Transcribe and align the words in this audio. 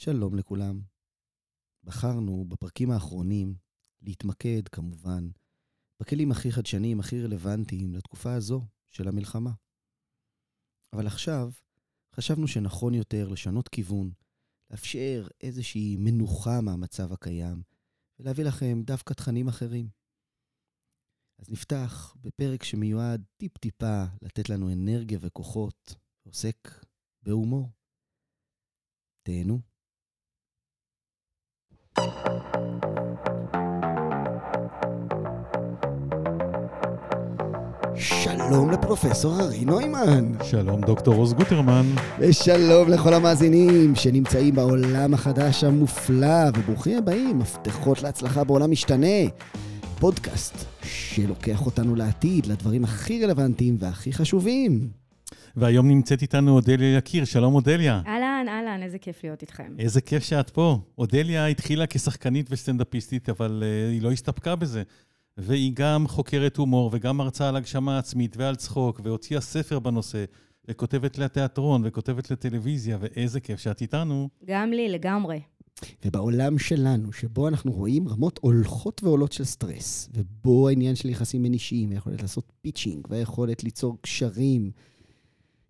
שלום 0.00 0.34
לכולם. 0.34 0.80
בחרנו 1.84 2.44
בפרקים 2.48 2.90
האחרונים 2.90 3.54
להתמקד, 4.02 4.68
כמובן, 4.72 5.28
בכלים 6.00 6.30
הכי 6.32 6.52
חדשניים, 6.52 7.00
הכי 7.00 7.22
רלוונטיים 7.22 7.94
לתקופה 7.94 8.34
הזו 8.34 8.66
של 8.90 9.08
המלחמה. 9.08 9.50
אבל 10.92 11.06
עכשיו 11.06 11.50
חשבנו 12.14 12.48
שנכון 12.48 12.94
יותר 12.94 13.28
לשנות 13.28 13.68
כיוון, 13.68 14.10
לאפשר 14.70 15.28
איזושהי 15.40 15.96
מנוחה 15.98 16.60
מהמצב 16.62 17.12
הקיים, 17.12 17.62
ולהביא 18.18 18.44
לכם 18.44 18.82
דווקא 18.82 19.14
תכנים 19.14 19.48
אחרים. 19.48 19.88
אז 21.38 21.50
נפתח 21.50 22.16
בפרק 22.20 22.64
שמיועד 22.64 23.24
טיפ-טיפה 23.36 24.04
לתת 24.22 24.48
לנו 24.48 24.72
אנרגיה 24.72 25.18
וכוחות, 25.22 25.94
עוסק 26.26 26.68
בהומור. 27.22 27.70
תהנו. 29.22 29.67
שלום 37.94 38.70
לפרופסור 38.70 39.40
ארי 39.40 39.64
נוימן. 39.64 40.32
שלום 40.42 40.80
דוקטור 40.80 41.14
עוז 41.14 41.32
גוטרמן. 41.32 41.86
ושלום 42.18 42.88
לכל 42.88 43.14
המאזינים 43.14 43.94
שנמצאים 43.94 44.54
בעולם 44.54 45.14
החדש 45.14 45.64
המופלא, 45.64 46.48
וברוכים 46.54 46.98
הבאים, 46.98 47.38
מפתחות 47.38 48.02
להצלחה 48.02 48.44
בעולם 48.44 48.70
משתנה. 48.70 49.28
פודקאסט 49.98 50.64
שלוקח 50.82 51.66
אותנו 51.66 51.94
לעתיד, 51.94 52.46
לדברים 52.46 52.84
הכי 52.84 53.24
רלוונטיים 53.24 53.76
והכי 53.80 54.12
חשובים. 54.12 54.88
והיום 55.56 55.88
נמצאת 55.88 56.22
איתנו 56.22 56.54
אודליה 56.54 56.96
יקיר, 56.96 57.24
שלום 57.24 57.54
אודליה. 57.54 58.00
אהלן, 58.68 58.82
איזה 58.82 58.98
כיף 58.98 59.24
להיות 59.24 59.42
איתכם. 59.42 59.74
איזה 59.78 60.00
כיף 60.00 60.22
שאת 60.22 60.50
פה. 60.50 60.80
אודליה 60.98 61.46
התחילה 61.46 61.86
כשחקנית 61.86 62.46
וסטנדאפיסטית, 62.50 63.28
אבל 63.28 63.62
uh, 63.62 63.92
היא 63.92 64.02
לא 64.02 64.12
הסתפקה 64.12 64.56
בזה. 64.56 64.82
והיא 65.38 65.72
גם 65.74 66.08
חוקרת 66.08 66.56
הומור 66.56 66.90
וגם 66.92 67.16
מרצה 67.16 67.48
על 67.48 67.56
הגשמה 67.56 67.98
עצמית 67.98 68.36
ועל 68.36 68.56
צחוק, 68.56 69.00
והוציאה 69.04 69.40
ספר 69.40 69.78
בנושא, 69.78 70.24
וכותבת 70.68 71.18
לתיאטרון 71.18 71.82
וכותבת 71.84 72.30
לטלוויזיה, 72.30 72.98
ואיזה 73.00 73.40
כיף 73.40 73.60
שאת 73.60 73.80
איתנו. 73.80 74.28
גם 74.44 74.70
לי, 74.70 74.88
לגמרי. 74.88 75.40
ובעולם 76.04 76.58
שלנו, 76.58 77.12
שבו 77.12 77.48
אנחנו 77.48 77.72
רואים 77.72 78.08
רמות 78.08 78.38
הולכות 78.42 79.04
ועולות 79.04 79.32
של 79.32 79.44
סטרס, 79.44 80.08
ובו 80.14 80.68
העניין 80.68 80.96
של 80.96 81.08
יחסים 81.08 81.42
בין 81.42 81.52
אישיים, 81.52 81.90
היכולת 81.90 82.22
לעשות 82.22 82.52
pitching, 82.60 83.06
והיכולת 83.10 83.64
ליצור 83.64 83.98
קשרים, 84.00 84.70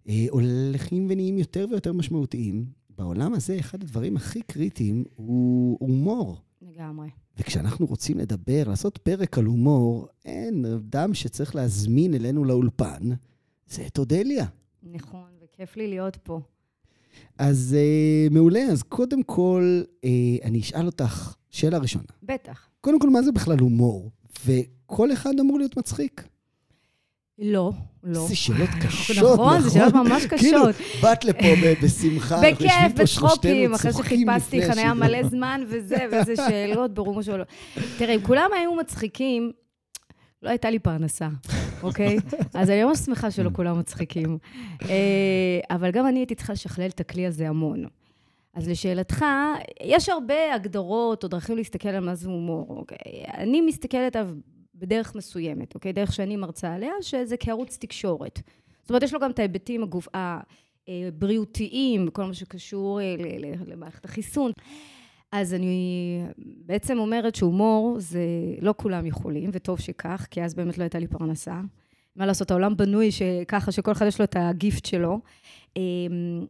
אה, 0.09 0.27
הולכים 0.31 1.07
ונהיים 1.11 1.39
יותר 1.39 1.67
ויותר 1.71 1.93
משמעותיים. 1.93 2.78
בעולם 2.99 3.35
הזה, 3.35 3.59
אחד 3.61 3.83
הדברים 3.83 4.17
הכי 4.17 4.43
קריטיים 4.43 5.05
הוא 5.17 5.79
הומור. 5.81 6.37
לגמרי. 6.63 7.09
וכשאנחנו 7.39 7.87
רוצים 7.87 8.19
לדבר, 8.19 8.63
לעשות 8.67 8.99
פרק 8.99 9.39
על 9.39 9.45
הומור, 9.45 10.09
אין 10.25 10.65
אדם 10.65 11.15
שצריך 11.15 11.55
להזמין 11.55 12.15
אלינו 12.15 12.45
לאולפן, 12.45 13.03
זה 13.67 13.87
את 13.87 13.99
אודליה. 13.99 14.47
נכון, 14.83 15.31
וכיף 15.43 15.77
לי 15.77 15.89
להיות 15.89 16.17
פה. 16.17 16.41
אז 17.39 17.77
uh, 17.77 18.35
מעולה, 18.35 18.63
אז 18.63 18.83
קודם 18.83 19.23
כל, 19.23 19.83
uh, 19.87 20.07
אני 20.45 20.61
אשאל 20.61 20.87
אותך 20.87 21.35
שאלה 21.51 21.79
ראשונה. 21.79 22.05
בטח. 22.23 22.69
קודם 22.81 23.01
כל, 23.01 23.11
מה 23.11 23.23
זה 23.23 23.33
בכלל 23.33 23.59
הומור? 23.59 24.11
וכל 24.47 25.13
אחד 25.13 25.31
אמור 25.41 25.59
להיות 25.59 25.77
מצחיק. 25.77 26.29
לא, 27.39 27.73
לא. 28.05 28.27
זה 28.27 28.37
שאלות 28.37 28.69
קשות, 28.87 29.17
נכון? 29.17 29.33
נכון, 29.35 29.61
זה 29.61 29.71
שאלות 29.71 29.95
ממש 29.95 30.27
קשות. 30.27 30.39
כאילו, 30.39 30.63
באת 31.03 31.25
לפה 31.25 31.47
בשמחה, 31.83 32.41
בכיף, 32.43 32.93
בצחוקים, 32.97 33.75
אחרי 33.75 33.93
שחיפשתי 33.93 34.63
חניה 34.67 34.95
מלא 34.95 35.23
זמן 35.23 35.61
וזה, 35.69 35.97
ואיזה 36.11 36.37
שאלות 36.37 36.95
ברומו 36.95 37.23
של... 37.23 37.43
תראה, 37.99 38.15
אם 38.15 38.21
כולם 38.21 38.51
היו 38.59 38.75
מצחיקים, 38.75 39.53
לא 40.43 40.49
הייתה 40.49 40.71
לי 40.71 40.79
פרנסה, 40.79 41.29
אוקיי? 41.83 42.17
אז 42.55 42.71
אני 42.71 42.85
ממש 42.85 42.99
שמחה 42.99 43.31
שלא 43.31 43.51
כולם 43.53 43.79
מצחיקים. 43.79 44.39
אה, 44.83 45.61
אבל 45.71 45.91
גם 45.91 46.07
אני 46.07 46.19
הייתי 46.19 46.35
צריכה 46.35 46.53
לשכלל 46.53 46.89
את 46.89 47.01
הכלי 47.01 47.27
הזה 47.27 47.49
המון. 47.49 47.85
אז 48.55 48.69
לשאלתך, 48.69 49.25
יש 49.83 50.09
הרבה 50.09 50.55
הגדרות 50.55 51.25
או 51.25 51.29
דרכים 51.29 51.57
להסתכל 51.57 51.89
על 51.89 52.05
מה 52.05 52.15
זה 52.15 52.29
הומור, 52.29 52.67
אוקיי? 52.69 53.25
אני 53.35 53.61
מסתכלת 53.61 54.17
בדרך 54.79 55.15
מסוימת, 55.15 55.75
אוקיי? 55.75 55.93
דרך 55.93 56.13
שאני 56.13 56.37
מרצה 56.37 56.75
עליה, 56.75 56.93
שזה 57.01 57.37
כערוץ 57.37 57.77
תקשורת. 57.81 58.43
זאת 58.81 58.91
אומרת, 58.91 59.03
יש 59.03 59.15
לו 59.15 59.21
גם 59.21 59.31
את 59.31 59.39
ההיבטים 59.39 59.83
הגוף... 59.83 60.09
הבריאותיים, 60.89 62.09
כל 62.11 62.25
מה 62.25 62.35
שקשור 62.35 63.01
אה, 63.01 63.15
למערכת 63.67 64.05
החיסון. 64.05 64.53
אז 65.33 65.55
אני 65.55 66.21
בעצם 66.37 66.99
אומרת 66.99 67.35
שהומור 67.35 67.97
זה 67.99 68.21
לא 68.61 68.75
כולם 68.77 69.07
יכולים, 69.07 69.51
וטוב 69.53 69.81
שכך, 69.81 70.27
כי 70.31 70.43
אז 70.43 70.55
באמת 70.55 70.79
לא 70.79 70.83
הייתה 70.83 70.99
לי 70.99 71.07
פרנסה. 71.07 71.61
מה 72.17 72.27
לעשות, 72.27 72.51
העולם 72.51 72.77
בנוי 72.77 73.11
ככה 73.49 73.73
שכל 73.73 73.93
אחד 73.93 74.07
יש 74.07 74.19
לו 74.19 74.25
את 74.25 74.37
הגיפט 74.39 74.85
שלו. 74.85 75.21
אמ, 75.77 75.83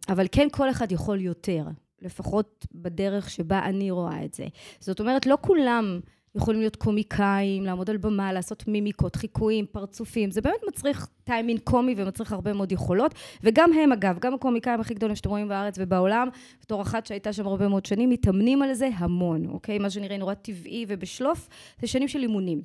אבל 0.09 0.27
כן, 0.33 0.49
כל 0.53 0.71
אחד 0.71 0.93
יכול 0.93 1.21
יותר, 1.21 1.65
לפחות 2.03 2.67
בדרך 2.75 3.31
שבה 3.31 3.65
אני 3.65 3.91
רואה 3.91 4.25
את 4.25 4.34
זה. 4.34 4.47
זאת 4.81 5.00
אומרת, 5.00 5.27
לא 5.27 5.38
כולם... 5.41 6.00
יכולים 6.34 6.61
להיות 6.61 6.77
קומיקאים, 6.77 7.65
לעמוד 7.65 7.91
על 7.91 7.97
במה, 7.97 8.33
לעשות 8.33 8.69
מימיקות, 8.69 9.16
חיקויים, 9.16 9.66
פרצופים. 9.72 10.31
זה 10.31 10.41
באמת 10.41 10.61
מצריך 10.69 11.09
טיימינג 11.25 11.61
קומי 11.65 11.94
ומצריך 11.97 12.33
הרבה 12.33 12.53
מאוד 12.53 12.72
יכולות. 12.72 13.15
וגם 13.43 13.72
הם, 13.72 13.93
אגב, 13.93 14.19
גם 14.19 14.34
הקומיקאים 14.34 14.81
הכי 14.81 14.94
גדולים 14.94 15.17
שאתם 15.17 15.31
רואים 15.31 15.49
בארץ 15.49 15.75
ובעולם, 15.78 16.28
בתור 16.62 16.83
אחת 16.83 17.06
שהייתה 17.06 17.33
שם 17.33 17.47
הרבה 17.47 17.69
מאוד 17.69 17.87
שנים, 17.87 18.11
מתאמנים 18.11 18.62
על 18.62 18.75
זה 18.75 18.88
המון, 18.94 19.47
אוקיי? 19.47 19.78
מה 19.78 19.91
שנראה 19.91 20.19
נורא 20.19 20.34
טבעי 20.34 20.84
ובשלוף, 20.88 21.49
זה 21.81 21.87
שנים 21.87 22.09
של 22.09 22.22
אימונים. 22.22 22.62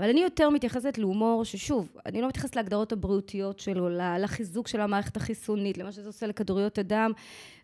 אבל 0.00 0.08
אני 0.08 0.20
יותר 0.20 0.50
מתייחסת 0.50 0.98
להומור, 0.98 1.44
ששוב, 1.44 1.88
אני 2.06 2.22
לא 2.22 2.28
מתייחסת 2.28 2.56
להגדרות 2.56 2.92
הבריאותיות 2.92 3.58
שלו, 3.58 3.88
לחיזוק 4.18 4.68
של 4.68 4.80
המערכת 4.80 5.16
החיסונית, 5.16 5.78
למה 5.78 5.92
שזה 5.92 6.08
עושה 6.08 6.26
לכדוריות 6.26 6.78
הדם. 6.78 7.12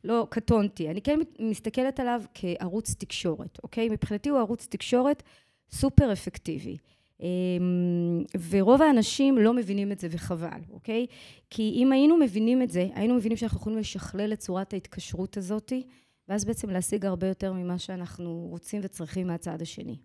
לא, 0.04 0.26
קטונתי. 0.30 0.90
אני 0.90 1.02
כן 1.02 1.18
מסתכלת 1.38 2.00
עליו 2.00 2.22
כערוץ 2.34 2.94
תקשורת, 2.98 3.58
אוקיי? 3.62 3.88
מבחינתי 3.88 4.28
הוא 4.28 4.38
ערוץ 4.38 4.66
תקשורת 4.70 5.22
סופר 5.72 6.12
אפקטיבי. 6.12 6.76
אמ, 7.20 8.24
ורוב 8.50 8.82
האנשים 8.82 9.38
לא 9.38 9.54
מבינים 9.54 9.92
את 9.92 9.98
זה 9.98 10.08
וחבל, 10.10 10.60
אוקיי? 10.70 11.06
כי 11.50 11.72
אם 11.76 11.92
היינו 11.92 12.16
מבינים 12.16 12.62
את 12.62 12.70
זה, 12.70 12.88
היינו 12.94 13.14
מבינים 13.14 13.36
שאנחנו 13.36 13.58
יכולים 13.58 13.78
לשכלל 13.78 14.32
את 14.32 14.38
צורת 14.38 14.72
ההתקשרות 14.72 15.36
הזאתי, 15.36 15.82
ואז 16.28 16.44
בעצם 16.44 16.70
להשיג 16.70 17.06
הרבה 17.06 17.26
יותר 17.26 17.52
ממה 17.52 17.78
שאנחנו 17.78 18.46
רוצים 18.50 18.80
וצריכים 18.84 19.26
מהצד 19.26 19.62
השני. 19.62 19.96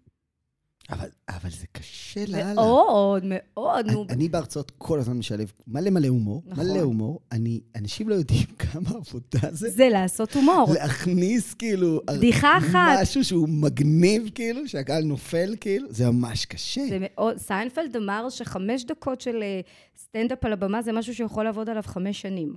אבל, 0.89 1.07
אבל 1.29 1.49
זה 1.49 1.65
קשה 1.71 2.25
לאללה. 2.27 2.53
מאוד, 2.53 3.23
מאוד, 3.25 3.85
נו. 3.91 4.05
אני 4.09 4.29
בהרצאות 4.29 4.71
כל 4.77 4.99
הזמן 4.99 5.17
משלב 5.17 5.51
מלא 5.67 5.89
מלא 5.89 6.07
הומור, 6.07 6.43
נכון. 6.45 6.65
מלא 6.65 6.79
הומור. 6.79 7.19
אני, 7.31 7.61
אנשים 7.75 8.09
לא 8.09 8.15
יודעים 8.15 8.45
כמה 8.59 8.89
עבודה 8.89 9.51
זה. 9.51 9.69
זה 9.69 9.89
לעשות 9.89 10.35
הומור. 10.35 10.73
להכניס 10.73 11.53
כאילו... 11.53 12.01
בדיחה 12.07 12.57
אחת. 12.57 12.99
משהו 13.01 13.23
שהוא 13.23 13.49
מגניב 13.49 14.29
כאילו, 14.35 14.67
שהקהל 14.67 15.03
נופל 15.03 15.55
כאילו, 15.59 15.87
זה 15.89 16.11
ממש 16.11 16.45
קשה. 16.45 16.81
זה 16.89 16.97
מאוד, 16.99 17.37
סיינפלד 17.37 17.95
אמר 17.95 18.29
שחמש 18.29 18.85
דקות 18.85 19.21
של 19.21 19.43
אה, 19.43 19.61
סטנדאפ 19.97 20.45
על 20.45 20.53
הבמה 20.53 20.81
זה 20.81 20.91
משהו 20.91 21.15
שיכול 21.15 21.43
לעבוד 21.43 21.69
עליו 21.69 21.83
חמש 21.85 22.21
שנים. 22.21 22.53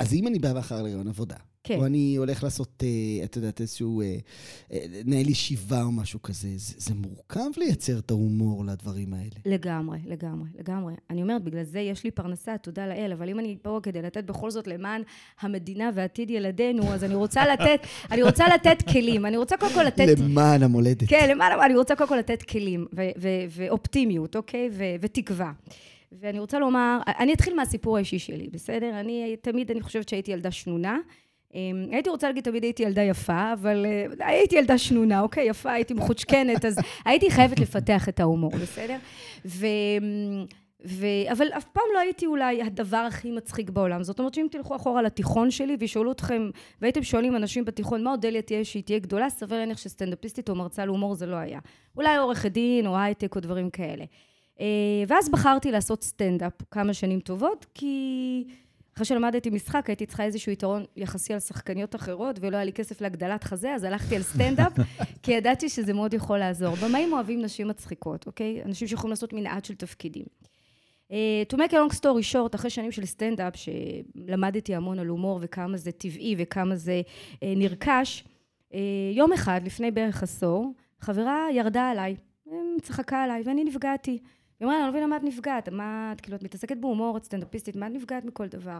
אז 0.00 0.12
אם 0.12 0.26
אני 0.26 0.38
בא 0.38 0.52
ואחר 0.54 0.82
לראיון 0.82 1.08
עבודה, 1.08 1.36
כן. 1.66 1.78
או 1.78 1.86
אני 1.86 2.16
הולך 2.16 2.42
לעשות, 2.44 2.82
אה, 2.82 3.24
את 3.24 3.36
יודעת, 3.36 3.60
איזשהו, 3.60 4.02
אה, 4.02 4.16
לנהל 5.04 5.28
ישיבה 5.28 5.82
או 5.82 5.92
משהו 5.92 6.22
כזה, 6.22 6.48
זה, 6.56 6.74
זה 6.76 6.94
מורכב 6.94 7.50
לייצר 7.56 7.98
את 7.98 8.10
ההומור 8.10 8.64
לדברים 8.64 9.14
האלה. 9.14 9.40
לגמרי, 9.46 9.98
לגמרי, 10.06 10.48
לגמרי. 10.58 10.94
אני 11.10 11.22
אומרת, 11.22 11.44
בגלל 11.44 11.64
זה 11.64 11.80
יש 11.80 12.04
לי 12.04 12.10
פרנסה, 12.10 12.58
תודה 12.58 12.86
לאל, 12.86 13.12
אבל 13.12 13.28
אם 13.28 13.38
אני 13.38 13.56
פה 13.62 13.80
כדי 13.82 14.02
לתת 14.02 14.24
בכל 14.24 14.50
זאת 14.50 14.66
למען 14.66 15.02
המדינה 15.40 15.90
ועתיד 15.94 16.30
ילדינו, 16.30 16.92
אז 16.92 17.04
אני 17.04 17.14
רוצה 17.14 17.46
לתת, 17.52 17.80
אני 18.12 18.22
רוצה 18.22 18.44
לתת 18.54 18.82
כלים. 18.92 19.26
אני 19.26 19.36
רוצה 19.36 19.56
קודם 19.56 19.72
כל 19.74 19.82
לתת... 19.82 20.06
למען 20.18 20.62
המולדת. 20.62 21.08
כן, 21.08 21.28
למען, 21.30 21.60
אני 21.60 21.76
רוצה 21.76 21.96
קודם 21.96 22.08
כל 22.08 22.16
לתת 22.16 22.42
כלים, 22.42 22.86
ו- 22.96 23.10
ו- 23.18 23.44
ואופטימיות, 23.50 24.36
אוקיי? 24.36 24.70
ו- 24.72 24.94
ותקווה. 25.00 25.52
ואני 26.12 26.38
רוצה 26.38 26.58
לומר, 26.58 26.98
אני 27.06 27.32
אתחיל 27.32 27.54
מהסיפור 27.54 27.96
האישי 27.96 28.18
שלי, 28.18 28.48
בסדר? 28.52 29.00
אני 29.00 29.36
תמיד, 29.42 29.70
אני 29.70 29.80
חושבת 29.80 30.08
שהייתי 30.08 30.32
ילדה 30.32 30.50
שנונה. 30.50 30.98
אמ, 31.56 31.86
הייתי 31.92 32.10
רוצה 32.10 32.26
להגיד 32.26 32.44
תמיד 32.44 32.62
הייתי 32.62 32.82
ילדה 32.82 33.02
יפה, 33.02 33.52
אבל 33.52 33.86
אה, 33.86 34.26
הייתי 34.26 34.56
ילדה 34.56 34.78
שנונה, 34.78 35.20
אוקיי, 35.20 35.48
יפה, 35.48 35.72
הייתי 35.72 35.94
מחוצ'קנת, 35.94 36.64
אז 36.64 36.78
הייתי 37.06 37.30
חייבת 37.30 37.58
לפתח 37.58 38.08
את 38.08 38.20
ההומור, 38.20 38.50
בסדר? 38.50 38.96
ו... 39.46 39.66
ו... 40.86 41.06
אבל 41.32 41.46
אף 41.56 41.64
פעם 41.64 41.84
לא 41.94 41.98
הייתי 41.98 42.26
אולי 42.26 42.62
הדבר 42.62 42.96
הכי 42.96 43.30
מצחיק 43.30 43.70
בעולם. 43.70 44.02
זאת 44.02 44.18
אומרת 44.18 44.34
שאם 44.34 44.46
תלכו 44.50 44.76
אחורה 44.76 45.02
לתיכון 45.02 45.50
שלי 45.50 45.76
וישאלו 45.80 46.12
אתכם, 46.12 46.50
והייתם 46.80 47.02
שואלים 47.02 47.36
אנשים 47.36 47.64
בתיכון, 47.64 48.04
מה 48.04 48.10
אודליה 48.10 48.42
תהיה 48.42 48.64
שהיא 48.64 48.82
תהיה 48.82 48.98
גדולה, 48.98 49.30
סביר 49.30 49.58
להניח 49.58 49.78
שסטנדאפיסטית 49.78 50.48
או 50.48 50.54
מרצה 50.54 50.84
להומור 50.84 51.14
זה 51.14 51.26
לא 51.26 51.36
היה. 51.36 51.58
אולי 51.96 52.16
עורכת 52.16 52.52
דין 52.52 52.86
או 52.86 52.98
הייטק 52.98 53.36
או 53.36 53.40
דברים 53.40 53.70
כאלה. 53.70 54.04
אה, 54.60 54.66
ואז 55.08 55.28
בחרתי 55.28 55.70
לעשות 55.72 56.04
סטנדאפ 56.04 56.52
כמה 56.70 56.94
שנים 56.94 57.20
טובות, 57.20 57.66
כי 57.74 58.44
אחרי 58.96 59.06
שלמדתי 59.06 59.50
משחק, 59.50 59.90
הייתי 59.90 60.06
צריכה 60.06 60.24
איזשהו 60.24 60.52
יתרון 60.52 60.84
יחסי 60.96 61.32
על 61.32 61.40
שחקניות 61.40 61.94
אחרות, 61.94 62.38
ולא 62.40 62.56
היה 62.56 62.64
לי 62.64 62.72
כסף 62.72 63.00
להגדלת 63.00 63.44
חזה, 63.44 63.74
אז 63.74 63.84
הלכתי 63.84 64.16
על 64.16 64.22
סטנדאפ, 64.22 64.72
כי 65.22 65.32
ידעתי 65.32 65.68
שזה 65.68 65.92
מאוד 65.92 66.14
יכול 66.14 66.38
לעזור. 66.38 66.76
במאים 66.76 67.12
אוהבים 67.12 67.42
נשים 67.42 67.68
מצחיקות, 67.68 68.26
אוקיי? 68.26 68.62
אנשים 68.64 68.88
שיכולים 68.88 69.10
לעשות 69.10 69.32
מנעד 69.32 69.64
של 69.64 69.74
תפקידים. 69.74 70.24
Uh, 71.10 71.12
to 71.52 71.56
make 71.56 71.70
a 71.70 71.74
long 71.74 71.96
story 71.96 72.32
short, 72.32 72.54
אחרי 72.54 72.70
שנים 72.70 72.92
של 72.92 73.06
סטנדאפ, 73.06 73.54
שלמדתי 73.56 74.74
המון 74.74 74.98
על 74.98 75.06
הומור 75.06 75.38
וכמה 75.42 75.76
זה 75.76 75.92
טבעי 75.92 76.34
וכמה 76.38 76.76
זה 76.76 77.02
uh, 77.34 77.38
נרכש, 77.56 78.24
uh, 78.70 78.74
יום 79.14 79.32
אחד, 79.32 79.60
לפני 79.64 79.90
בערך 79.90 80.22
עשור, 80.22 80.72
חברה 81.00 81.46
ירדה 81.52 81.90
עליי, 81.90 82.16
צחקה 82.82 83.22
עליי, 83.22 83.42
ואני 83.46 83.64
נפגעתי. 83.64 84.18
היא 84.60 84.66
אמרה, 84.66 84.76
אני 84.76 84.84
לא 84.84 84.90
מבינה 84.90 85.06
מה 85.06 85.16
את 85.16 85.22
נפגעת, 85.24 85.68
מה 85.68 86.12
את, 86.12 86.20
כאילו, 86.20 86.36
את 86.36 86.42
מתעסקת 86.42 86.76
בהומור, 86.76 87.16
את 87.16 87.24
סטנדאפיסטית, 87.24 87.76
מה 87.76 87.86
את 87.86 87.92
נפגעת 87.92 88.24
מכל 88.24 88.46
דבר? 88.48 88.78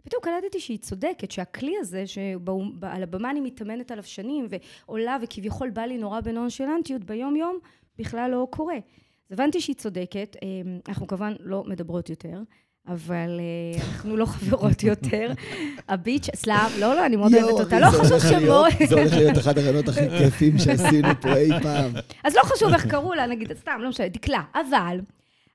ופתאום 0.00 0.22
קלטתי 0.22 0.60
שהיא 0.60 0.78
צודקת, 0.78 1.30
שהכלי 1.30 1.74
הזה, 1.80 2.06
שעל 2.06 3.02
הבמה 3.02 3.30
אני 3.30 3.40
מתאמנת 3.40 3.90
עליו 3.90 4.04
שנים, 4.04 4.46
ועולה 4.86 5.16
וכביכול 5.22 5.70
בא 5.70 5.82
לי 5.82 5.98
נורא 5.98 6.20
בנונשלנטיות, 6.20 7.04
ביום 7.04 7.36
יום 7.36 7.58
בכלל 7.98 8.30
לא 8.30 8.48
קורה. 8.50 8.76
אז 8.76 9.32
הבנתי 9.32 9.60
שהיא 9.60 9.76
צודקת, 9.76 10.36
אמ, 10.42 10.78
אנחנו 10.88 11.06
כמובן 11.06 11.34
לא 11.40 11.64
מדברות 11.64 12.10
יותר, 12.10 12.42
אבל 12.88 13.40
אה, 13.40 13.82
אנחנו 13.88 14.16
לא 14.16 14.26
חברות 14.26 14.82
יותר. 14.82 15.32
הביץ', 15.88 16.26
סלאם, 16.36 16.70
לא, 16.80 16.94
לא, 16.94 17.06
אני 17.06 17.16
מאוד 17.16 17.34
אוהבת 17.34 17.60
אותה, 17.60 17.80
לא 17.80 17.86
חשוב 17.86 18.18
שמות. 18.18 18.72
זה 18.88 18.94
הולך 18.94 19.12
להיות 19.12 19.38
אחד 19.38 19.58
הרעיונות 19.58 19.88
הכי 19.88 20.08
כיפים 20.18 20.58
שעשינו 20.58 21.08
פה 21.20 21.36
אי 21.36 21.50
פעם. 21.62 21.92
אז 22.24 22.36
לא 22.36 22.42
חשוב 22.42 22.72
איך 22.72 22.86
קראו 22.86 23.14
לה, 23.14 23.26
נגיד, 23.26 23.52
סתם, 23.52 23.78
לא 23.80 23.88
משנה, 23.88 24.08
דקלה. 24.08 24.42
אבל, 24.54 25.00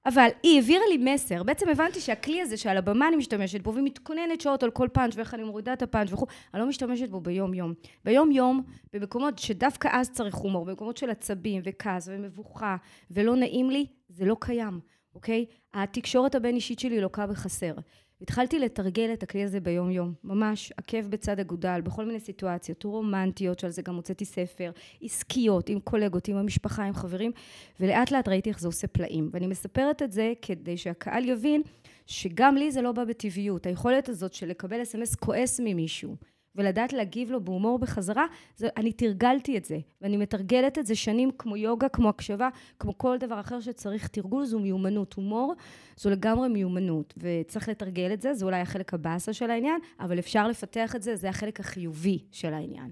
אבל 0.06 0.28
היא 0.44 0.56
העבירה 0.56 0.84
לי 0.90 1.14
מסר, 1.14 1.44
בעצם 1.44 1.70
הבנתי 1.70 2.00
שהכלי 2.00 2.42
הזה 2.42 2.58
שעל 2.58 2.78
הבמה 2.78 3.08
אני 3.08 3.16
משתמשת 3.16 3.62
בו, 3.62 3.76
ומתכוננת 3.76 4.42
שעות 4.42 4.64
על 4.64 4.72
כל 4.72 4.88
פאנץ' 4.94 5.16
ואיך 5.16 5.34
אני 5.34 5.44
מורידה 5.44 5.74
את 5.74 5.82
הפאנץ' 5.82 6.14
וכו', 6.14 6.26
אני 6.54 6.62
לא 6.62 6.68
משתמשת 6.68 7.10
בו 7.10 7.22
ביום-יום. 7.22 7.74
ביום-יום, 8.06 8.64
במקומות 8.94 9.40
שדווקא 9.40 9.90
אז 9.92 10.12
צריך 10.12 10.36
הומור, 10.36 10.66
במקומות 10.66 10.98
של 10.98 11.10
עצבים 11.10 11.62
וכעס 11.66 12.10
ומבוכה 12.12 12.76
ולא 13.12 13.36
נעים 13.36 13.70
לי, 13.70 13.86
זה 14.10 14.26
לא 14.26 14.36
קיים. 14.40 14.80
אוקיי? 15.18 15.46
התקשורת 15.74 16.36
הבין-אישית 16.36 16.80
שלי 16.80 17.02
לוקה 17.02 17.28
בחסר. 17.28 17.74
התחלתי 18.22 18.60
לתרגל 18.60 19.10
את 19.14 19.24
הכלי 19.24 19.44
הזה 19.44 19.60
ביום-יום, 19.60 20.14
ממש 20.24 20.74
עקב 20.78 21.08
בצד 21.08 21.40
אגודל, 21.40 21.82
בכל 21.84 22.06
מיני 22.06 22.20
סיטואציות 22.20 22.84
רומנטיות, 22.84 23.60
שעל 23.60 23.72
זה 23.72 23.82
גם 23.82 23.96
הוצאתי 23.96 24.26
ספר, 24.26 24.72
עסקיות, 25.02 25.70
עם 25.70 25.80
קולגות, 25.80 26.28
עם 26.28 26.38
המשפחה, 26.38 26.84
עם 26.84 26.94
חברים, 26.94 27.32
ולאט 27.80 28.12
לאט 28.12 28.28
ראיתי 28.28 28.50
איך 28.50 28.60
זה 28.60 28.68
עושה 28.68 28.88
פלאים. 28.88 29.30
ואני 29.34 29.48
מספרת 29.48 30.02
את 30.02 30.12
זה 30.12 30.34
כדי 30.42 30.78
שהקהל 30.78 31.30
יבין 31.30 31.62
שגם 32.06 32.56
לי 32.56 32.72
זה 32.72 32.82
לא 32.82 32.92
בא 32.92 33.04
בטבעיות. 33.06 33.66
היכולת 33.66 34.10
הזאת 34.10 34.34
של 34.34 34.48
לקבל 34.48 34.82
אס.אם.אס 34.82 35.16
כועס 35.16 35.60
ממישהו, 35.64 36.16
ולדעת 36.58 36.94
להגיב 36.94 37.32
לו 37.32 37.44
בהומור 37.44 37.80
בחזרה, 37.80 38.26
זה, 38.56 38.68
אני 38.78 38.92
תרגלתי 38.92 39.58
את 39.58 39.66
זה, 39.66 39.80
ואני 40.02 40.18
מתרגלת 40.18 40.78
את 40.78 40.86
זה 40.86 40.96
שנים 40.96 41.32
כמו 41.38 41.58
יוגה, 41.58 41.90
כמו 41.90 42.10
הקשבה, 42.10 42.50
כמו 42.80 42.98
כל 42.98 43.18
דבר 43.18 43.40
אחר 43.40 43.60
שצריך 43.60 44.08
תרגול, 44.08 44.46
זו 44.46 44.60
מיומנות. 44.60 45.14
הומור 45.14 45.54
זו 45.98 46.10
לגמרי 46.10 46.50
מיומנות, 46.50 47.14
וצריך 47.18 47.70
לתרגל 47.70 48.14
את 48.14 48.22
זה, 48.22 48.34
זה 48.34 48.46
אולי 48.46 48.62
החלק 48.62 48.94
הבאסה 48.94 49.34
של 49.34 49.50
העניין, 49.50 49.82
אבל 50.00 50.20
אפשר 50.20 50.48
לפתח 50.48 50.96
את 50.96 51.04
זה, 51.04 51.16
זה 51.16 51.30
החלק 51.30 51.60
החיובי 51.60 52.20
של 52.32 52.54
העניין. 52.54 52.92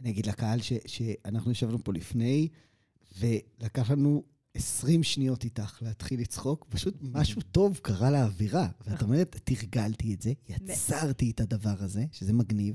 אני 0.00 0.10
אגיד 0.10 0.26
לקהל 0.26 0.60
ש, 0.60 0.72
שאנחנו 0.86 1.50
ישבנו 1.50 1.78
פה 1.78 1.92
לפני, 1.92 2.48
ולקח 3.18 3.90
לנו 3.90 4.22
20 4.54 5.02
שניות 5.02 5.44
איתך 5.44 5.78
להתחיל 5.82 6.20
לצחוק, 6.20 6.66
פשוט 6.68 6.94
משהו 7.14 7.42
טוב 7.42 7.78
קרה 7.82 8.10
לאווירה. 8.10 8.68
ואת 8.86 9.02
אומרת, 9.02 9.36
תרגלתי 9.44 10.14
את 10.14 10.22
זה, 10.22 10.32
יצרתי 10.48 11.30
את 11.30 11.40
הדבר 11.40 11.74
הזה, 11.78 12.04
שזה 12.12 12.32
מגניב. 12.32 12.74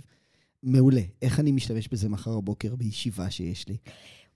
מעולה. 0.63 1.01
איך 1.22 1.39
אני 1.39 1.51
משתמש 1.51 1.88
בזה 1.88 2.10
מחר 2.10 2.38
בבוקר 2.39 2.75
בישיבה 2.75 3.30
שיש 3.30 3.68
לי? 3.68 3.77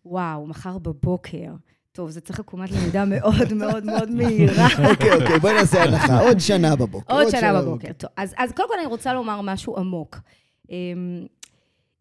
וואו, 0.06 0.47
מחר 0.47 0.77
בבוקר. 0.77 1.53
טוב, 1.91 2.09
זה 2.09 2.21
צריך 2.21 2.39
עקומת 2.39 2.71
למידה 2.71 3.06
מאוד 3.15 3.53
מאוד 3.53 3.86
מאוד 3.86 4.12
מהירה. 4.12 4.68
אוקיי, 4.91 5.13
אוקיי, 5.13 5.39
בואי 5.39 5.53
נעשה 5.53 5.83
הנחה. 5.83 6.19
עוד 6.19 6.39
שנה 6.39 6.75
בבוקר. 6.75 7.13
עוד 7.13 7.30
שנה 7.30 7.62
בבוקר, 7.62 7.94
טוב. 7.94 8.09
אז 8.18 8.51
קודם 8.56 8.69
כל 8.69 8.75
אני 8.80 8.86
רוצה 8.86 9.13
לומר 9.13 9.41
משהו 9.41 9.77
עמוק. 9.77 10.18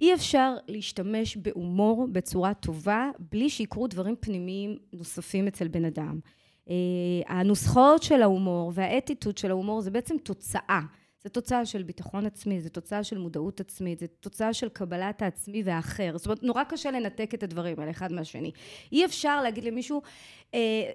אי 0.00 0.14
אפשר 0.14 0.54
להשתמש 0.68 1.36
בהומור 1.36 2.06
בצורה 2.12 2.54
טובה 2.54 3.10
בלי 3.32 3.50
שיקרו 3.50 3.86
דברים 3.86 4.16
פנימיים 4.20 4.76
נוספים 4.92 5.46
אצל 5.46 5.68
בן 5.68 5.84
אדם. 5.84 6.20
אה, 6.70 6.74
הנוסחאות 7.26 8.02
של 8.02 8.22
ההומור 8.22 8.72
והאטיטוד 8.74 9.38
של 9.38 9.50
ההומור 9.50 9.80
זה 9.80 9.90
בעצם 9.90 10.18
תוצאה. 10.18 10.80
זה 11.22 11.28
תוצאה 11.28 11.66
של 11.66 11.82
ביטחון 11.82 12.26
עצמי, 12.26 12.60
זה 12.60 12.70
תוצאה 12.70 13.04
של 13.04 13.18
מודעות 13.18 13.60
עצמית, 13.60 13.98
זה 13.98 14.06
תוצאה 14.06 14.52
של 14.52 14.68
קבלת 14.68 15.22
העצמי 15.22 15.62
והאחר. 15.62 16.18
זאת 16.18 16.26
אומרת, 16.26 16.42
נורא 16.42 16.64
קשה 16.64 16.90
לנתק 16.90 17.34
את 17.34 17.42
הדברים 17.42 17.80
האלה 17.80 17.90
אחד 17.90 18.12
מהשני. 18.12 18.50
אי 18.92 19.04
אפשר 19.04 19.42
להגיד 19.42 19.64
למישהו, 19.64 20.02
אה, 20.54 20.90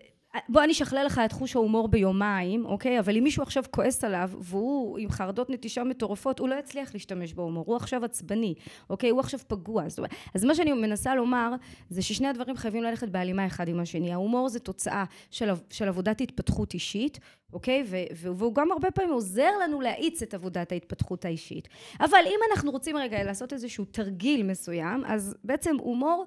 בוא 0.50 0.63
אני 0.63 0.71
אשכלל 0.71 1.06
לך 1.06 1.21
את 1.25 1.31
חוש 1.31 1.56
ההומור 1.56 1.88
ביומיים, 1.88 2.65
אוקיי? 2.65 3.00
אבל 3.00 3.18
אם 3.18 3.24
מישהו 3.24 3.44
עכשיו 3.44 3.63
כועס 3.71 4.03
עליו, 4.03 4.30
והוא 4.39 4.97
עם 4.97 5.09
חרדות 5.09 5.50
נטישה 5.50 5.83
מטורפות, 5.83 6.39
הוא 6.39 6.50
לא 6.50 6.56
יצליח 6.56 6.94
להשתמש 6.94 7.33
בהומור, 7.33 7.63
הוא 7.68 7.75
עכשיו 7.75 8.06
עצבני, 8.06 8.53
אוקיי? 8.89 9.09
הוא 9.09 9.19
עכשיו 9.19 9.39
פגוע. 9.47 9.89
זאת 9.89 9.97
אומרת, 9.97 10.12
אז 10.35 10.44
מה 10.44 10.56
שאני 10.56 10.74
מנסה 10.74 11.15
לומר, 11.15 11.53
זה 11.89 12.01
ששני 12.01 12.27
הדברים 12.27 12.57
חייבים 12.57 12.83
ללכת 12.83 13.09
בהלימה 13.09 13.45
אחד 13.45 13.68
עם 13.68 13.80
השני. 13.80 14.13
ההומור 14.13 14.50
זה 14.50 14.59
תוצאה 14.59 15.03
של, 15.31 15.50
של 15.69 15.88
עבודת 15.88 16.21
התפתחות 16.21 16.74
אישית, 16.74 17.19
אוקיי? 17.53 17.83
ו- 17.88 17.97
והוא 18.15 18.56
גם 18.56 18.71
הרבה 18.71 18.91
פעמים 18.91 19.13
עוזר 19.13 19.51
לנו 19.63 19.81
להאיץ 19.81 20.21
את 20.21 20.33
עבודת 20.33 20.71
ההתפתחות 20.71 21.25
האישית. 21.25 21.68
אבל 22.00 22.21
אם 22.25 22.39
אנחנו 22.51 22.71
רוצים 22.71 22.97
רגע 22.97 23.24
לעשות 23.24 23.53
איזשהו 23.53 23.86
תרגיל 23.86 24.44
מסוים, 24.44 25.03
אז 25.06 25.36
בעצם 25.44 25.75
הומור... 25.79 26.25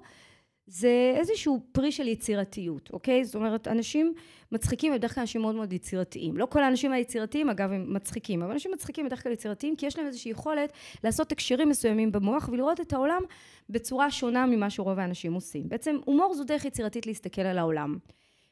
זה 0.67 1.13
איזשהו 1.15 1.59
פרי 1.71 1.91
של 1.91 2.07
יצירתיות, 2.07 2.89
אוקיי? 2.93 3.25
זאת 3.25 3.35
אומרת, 3.35 3.67
אנשים 3.67 4.13
מצחיקים 4.51 4.91
הם 4.91 4.97
בדרך 4.97 5.15
כלל 5.15 5.21
אנשים 5.21 5.41
מאוד 5.41 5.55
מאוד 5.55 5.73
יצירתיים. 5.73 6.37
לא 6.37 6.45
כל 6.45 6.63
האנשים 6.63 6.91
היצירתיים, 6.91 7.49
אגב, 7.49 7.71
הם 7.71 7.93
מצחיקים, 7.93 8.41
אבל 8.41 8.51
אנשים 8.51 8.71
מצחיקים 8.71 9.05
בדרך 9.05 9.23
כלל 9.23 9.31
יצירתיים, 9.31 9.75
כי 9.75 9.85
יש 9.85 9.97
להם 9.97 10.07
איזושהי 10.07 10.31
יכולת 10.31 10.73
לעשות 11.03 11.31
הקשרים 11.31 11.69
מסוימים 11.69 12.11
במוח 12.11 12.49
ולראות 12.51 12.81
את 12.81 12.93
העולם 12.93 13.21
בצורה 13.69 14.11
שונה 14.11 14.45
ממה 14.45 14.69
שרוב 14.69 14.99
האנשים 14.99 15.33
עושים. 15.33 15.69
בעצם, 15.69 15.97
הומור 16.05 16.33
זו 16.33 16.43
דרך 16.43 16.65
יצירתית 16.65 17.07
להסתכל 17.07 17.41
על 17.41 17.57
העולם. 17.57 17.97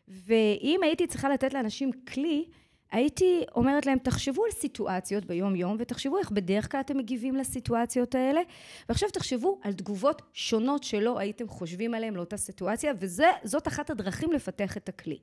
ואם 0.08 0.80
הייתי 0.84 1.08
צריכה 1.08 1.30
לתת 1.30 1.54
לאנשים 1.54 1.92
כלי, 1.92 2.46
הייתי 2.96 3.44
אומרת 3.56 3.86
להם, 3.86 3.98
תחשבו 3.98 4.46
על 4.46 4.52
סיטואציות 4.52 5.26
ביום-יום, 5.26 5.76
ותחשבו 5.80 6.18
איך 6.18 6.32
בדרך 6.32 6.72
כלל 6.72 6.82
אתם 6.82 6.98
מגיבים 6.98 7.36
לסיטואציות 7.36 8.16
האלה, 8.16 8.42
ועכשיו 8.90 9.10
תחשבו 9.10 9.60
על 9.62 9.74
תגובות 9.74 10.22
שונות 10.34 10.84
שלא 10.84 11.20
הייתם 11.20 11.48
חושבים 11.48 11.94
עליהן 11.94 12.14
לאותה 12.14 12.38
סיטואציה, 12.38 12.94
וזאת 13.00 13.68
אחת 13.68 13.90
הדרכים 13.90 14.32
לפתח 14.32 14.78
את 14.78 14.90
הכלי. 14.90 15.18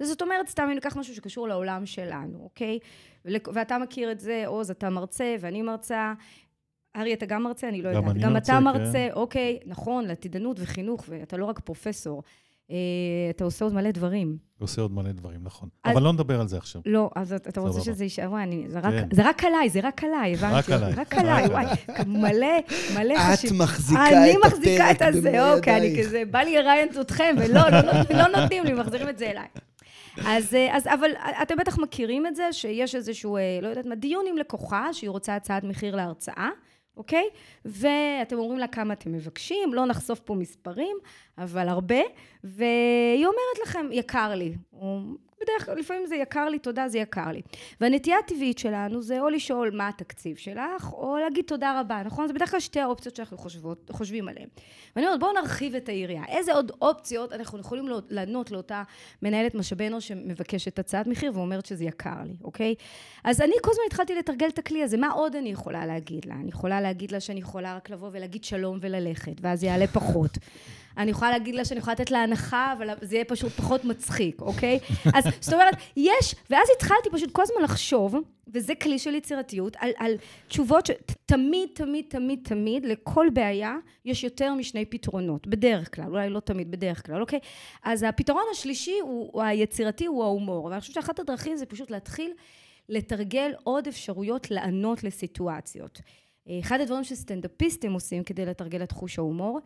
וזאת 0.00 0.22
אומרת, 0.22 0.48
סתם 0.48 0.62
אם 0.62 0.74
ניקח 0.74 0.96
משהו 0.96 1.14
שקשור 1.14 1.48
לעולם 1.48 1.86
שלנו, 1.86 2.38
אוקיי? 2.44 2.78
ואתה 3.24 3.78
מכיר 3.78 4.12
את 4.12 4.20
זה, 4.20 4.42
עוז, 4.46 4.70
אתה 4.70 4.90
מרצה 4.90 5.36
ואני 5.40 5.62
מרצה. 5.62 6.12
ארי, 6.96 7.14
אתה 7.14 7.26
גם 7.26 7.42
מרצה? 7.42 7.68
אני 7.68 7.82
לא 7.82 7.88
יודעת. 7.88 8.04
גם, 8.04 8.20
גם 8.20 8.36
אתה 8.36 8.60
מרצה, 8.60 8.92
כן. 8.92 9.10
אוקיי, 9.12 9.58
נכון, 9.66 10.04
לעתידנות 10.04 10.56
וחינוך, 10.60 11.04
ואתה 11.08 11.36
לא 11.36 11.44
רק 11.44 11.60
פרופסור. 11.60 12.22
אה, 12.70 12.76
אתה 13.30 13.44
עושה 13.44 13.64
עוד 13.64 13.74
מלא 13.74 13.90
דברים. 13.90 14.36
עושה 14.58 14.82
עוד 14.82 14.92
מלא 14.92 15.12
דברים, 15.12 15.40
נכון. 15.42 15.68
אבל 15.84 16.02
לא 16.02 16.12
נדבר 16.12 16.40
על 16.40 16.48
זה 16.48 16.56
עכשיו. 16.56 16.82
לא, 16.86 17.10
אז 17.16 17.32
אתה 17.32 17.60
רוצה 17.60 17.80
שזה 17.80 18.04
יישאר, 18.04 18.30
וואי, 18.30 18.64
כן. 18.82 19.08
זה 19.12 19.28
רק 19.28 19.44
עליי, 19.44 19.70
זה 19.70 19.80
רק 19.82 20.04
עליי, 20.04 20.34
הבנתי. 20.34 20.54
רק 20.56 20.70
עליי. 20.70 20.92
רק 20.92 21.14
עליי, 21.14 21.46
וואי, 21.46 21.66
מלא, 22.06 22.46
מלא 22.94 23.14
חשיב. 23.18 23.50
את 23.52 23.58
מחזיקה 23.58 24.02
את 24.02 24.12
הפרק 24.12 24.22
אני 24.22 24.36
מחזיקה 24.46 24.90
את 24.90 25.02
הזה, 25.02 25.54
אוקיי, 25.54 25.76
אני 25.76 26.02
כזה, 26.02 26.22
בא 26.30 26.38
לי 26.38 26.54
לראיין 26.54 26.88
אתכם, 27.00 27.34
ולא, 27.38 27.60
לא, 27.70 27.80
לא 28.10 28.40
נותנים 28.40 28.64
לי, 28.64 28.72
מחזירים 28.72 29.08
את 29.08 29.18
זה 29.18 29.30
אליי. 29.30 29.46
אז, 30.26 30.54
אה, 30.54 30.76
אז, 30.76 30.86
אבל 30.86 31.10
אתם 31.42 31.56
בטח 31.56 31.78
מכירים 31.78 32.26
את 32.26 32.36
זה, 32.36 32.52
שיש 32.52 32.94
איזשהו, 32.94 33.36
אה, 33.36 33.58
לא 33.62 33.68
יודעת 33.68 33.86
מה, 33.86 33.94
דיון 33.94 34.24
עם 34.28 34.38
לקוחה, 34.38 34.92
שהיא 34.92 35.10
רוצה 35.10 35.36
הצעת 35.36 35.64
מחיר 35.64 35.96
להרצאה. 35.96 36.48
אוקיי? 36.96 37.24
ואתם 37.64 38.38
אומרים 38.38 38.58
לה 38.58 38.66
כמה 38.66 38.94
אתם 38.94 39.12
מבקשים, 39.12 39.74
לא 39.74 39.86
נחשוף 39.86 40.20
פה 40.20 40.34
מספרים, 40.34 40.96
אבל 41.38 41.68
הרבה, 41.68 42.00
והיא 42.44 43.26
אומרת 43.26 43.58
לכם, 43.62 43.86
יקר 43.92 44.34
לי. 44.34 44.54
בדרך 45.44 45.66
כלל, 45.66 45.78
לפעמים 45.78 46.06
זה 46.06 46.16
יקר 46.16 46.48
לי, 46.48 46.58
תודה, 46.58 46.88
זה 46.88 46.98
יקר 46.98 47.28
לי. 47.32 47.42
והנטייה 47.80 48.16
הטבעית 48.18 48.58
שלנו 48.58 49.02
זה 49.02 49.20
או 49.20 49.28
לשאול 49.28 49.70
מה 49.74 49.88
התקציב 49.88 50.36
שלך, 50.36 50.92
או 50.92 51.16
להגיד 51.16 51.44
תודה 51.44 51.80
רבה, 51.80 52.02
נכון? 52.04 52.26
זה 52.26 52.32
בדרך 52.32 52.50
כלל 52.50 52.60
שתי 52.60 52.80
האופציות 52.80 53.16
שאנחנו 53.16 53.38
חושבות, 53.38 53.90
חושבים 53.92 54.28
עליהן. 54.28 54.48
ואני 54.96 55.06
אומרת, 55.06 55.20
בואו 55.20 55.32
נרחיב 55.32 55.74
את 55.74 55.88
היריעה. 55.88 56.24
איזה 56.28 56.54
עוד 56.54 56.72
אופציות 56.82 57.32
אנחנו 57.32 57.58
יכולים 57.58 57.88
לענות 58.08 58.50
לאותה 58.50 58.82
מנהלת 59.22 59.54
משאבי 59.54 59.86
אנוש 59.86 60.08
שמבקשת 60.08 60.78
הצעת 60.78 61.06
מחיר 61.06 61.32
ואומרת 61.34 61.66
שזה 61.66 61.84
יקר 61.84 62.22
לי, 62.24 62.36
אוקיי? 62.44 62.74
אז 63.24 63.40
אני 63.40 63.52
כל 63.62 63.70
הזמן 63.70 63.84
התחלתי 63.86 64.14
לתרגל 64.14 64.48
את 64.48 64.58
הכלי 64.58 64.82
הזה, 64.82 64.96
מה 64.96 65.10
עוד 65.10 65.36
אני 65.36 65.48
יכולה 65.48 65.86
להגיד 65.86 66.24
לה? 66.24 66.34
אני 66.34 66.48
יכולה 66.48 66.80
להגיד 66.80 67.12
לה 67.12 67.20
שאני 67.20 67.40
יכולה 67.40 67.76
רק 67.76 67.90
לבוא 67.90 68.08
ולהגיד 68.12 68.44
שלום 68.44 68.78
וללכת, 68.80 69.32
ואז 69.40 69.64
יעלה 69.64 69.86
פחות. 69.86 70.38
אני 70.98 71.10
יכולה 71.10 71.30
להגיד 71.30 71.54
לה 71.54 71.64
שאני 71.64 71.80
יכולה 71.80 71.94
לתת 71.94 72.10
לה 72.10 72.22
הנחה, 72.22 72.74
אבל 72.78 72.90
זה 73.00 73.14
יהיה 73.14 73.24
פשוט 73.24 73.52
פחות 73.52 73.84
מצחיק, 73.84 74.40
אוקיי? 74.40 74.78
אז 75.16 75.24
זאת 75.40 75.52
אומרת, 75.52 75.74
יש, 75.96 76.34
ואז 76.50 76.68
התחלתי 76.76 77.10
פשוט 77.12 77.30
כל 77.32 77.42
הזמן 77.42 77.62
לחשוב, 77.62 78.16
וזה 78.48 78.74
כלי 78.74 78.98
של 78.98 79.14
יצירתיות, 79.14 79.76
על, 79.78 79.90
על 79.96 80.14
תשובות 80.48 80.86
שתמיד, 80.86 81.68
תמיד, 81.74 82.04
תמיד, 82.08 82.40
תמיד, 82.44 82.86
לכל 82.86 83.26
בעיה 83.32 83.76
יש 84.04 84.24
יותר 84.24 84.54
משני 84.54 84.84
פתרונות, 84.84 85.46
בדרך 85.46 85.94
כלל, 85.94 86.06
אולי 86.06 86.30
לא 86.30 86.40
תמיד, 86.40 86.70
בדרך 86.70 87.06
כלל, 87.06 87.20
אוקיי? 87.20 87.38
אז 87.82 88.02
הפתרון 88.02 88.44
השלישי, 88.52 88.98
הוא, 89.02 89.30
הוא 89.32 89.42
היצירתי, 89.42 90.06
הוא 90.06 90.24
ההומור. 90.24 90.64
ואני 90.64 90.80
חושבת 90.80 90.94
שאחת 90.94 91.18
הדרכים 91.18 91.56
זה 91.56 91.66
פשוט 91.66 91.90
להתחיל 91.90 92.32
לתרגל 92.88 93.52
עוד 93.62 93.88
אפשרויות 93.88 94.50
לענות 94.50 95.04
לסיטואציות. 95.04 96.00
אחד 96.60 96.80
הדברים 96.80 97.04
שסטנדאפיסטים 97.04 97.92
עושים 97.92 98.24
כדי 98.24 98.46
לתרגל 98.46 98.82
את 98.82 98.92
חוש 98.92 99.18
ההומור, 99.18 99.60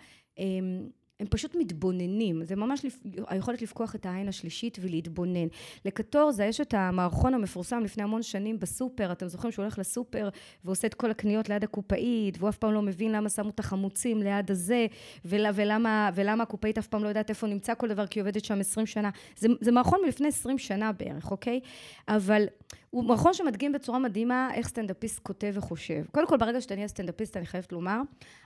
הם 1.21 1.27
פשוט 1.31 1.55
מתבוננים, 1.55 2.45
זה 2.45 2.57
ממש 2.57 2.85
לפ... 2.85 2.99
היכולת 3.27 3.63
לפקוח 3.63 3.95
את 3.95 4.07
העין 4.07 4.29
השלישית 4.29 4.79
ולהתבונן. 4.81 5.47
לקטורזה 5.85 6.45
יש 6.45 6.61
את 6.61 6.75
המערכון 6.75 7.35
המפורסם 7.35 7.81
לפני 7.85 8.03
המון 8.03 8.23
שנים 8.23 8.59
בסופר, 8.59 9.13
אתם 9.13 9.29
זוכרים 9.29 9.53
שהוא 9.53 9.63
הולך 9.63 9.79
לסופר 9.79 10.29
ועושה 10.65 10.87
את 10.87 10.95
כל 10.95 11.11
הקניות 11.11 11.49
ליד 11.49 11.65
הקופאית, 11.65 12.39
והוא 12.39 12.49
אף 12.49 12.57
פעם 12.59 12.73
לא 12.73 12.83
מבין 12.83 13.13
למה 13.13 13.29
שמו 13.29 13.51
את 13.51 13.61
החמוצים 13.61 14.23
ליד 14.23 14.51
הזה, 14.51 14.87
ול... 15.25 15.47
ולמה, 15.55 16.11
ולמה 16.15 16.43
הקופאית 16.43 16.79
אף 16.79 16.87
פעם 16.87 17.05
לא 17.05 17.09
יודעת 17.09 17.31
איפה 17.31 17.47
נמצא 17.47 17.75
כל 17.75 17.89
דבר, 17.89 18.07
כי 18.07 18.19
היא 18.19 18.23
עובדת 18.23 18.45
שם 18.45 18.61
20 18.61 18.87
שנה. 18.87 19.11
זה, 19.37 19.49
זה 19.61 19.73
מערכון 19.73 20.01
מלפני 20.05 20.29
20 20.29 20.59
שנה 20.59 20.93
בערך, 20.93 21.31
אוקיי? 21.31 21.61
אבל 22.09 22.45
הוא 22.91 23.05
מערכון 23.05 23.35
שמדגים 23.35 23.73
בצורה 23.73 23.99
מדהימה 23.99 24.51
איך 24.55 24.69
סטנדאפיסט 24.69 25.19
כותב 25.19 25.53
וחושב. 25.55 26.05
קודם 26.13 26.27
כל, 26.27 26.37
ברגע 26.37 26.61
שאתה 26.61 26.75
נהיה 26.75 26.89
סטנדאפיסט, 26.89 27.37
אני 27.37 27.47
חייבת 27.47 27.73
לומר, 27.73 28.01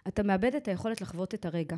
אתה 0.08 0.22
מאבד 0.22 0.54
את 0.54 0.68
היכולת 0.68 1.00
לחוות 1.00 1.34
את 1.34 1.44
הרגע. 1.44 1.76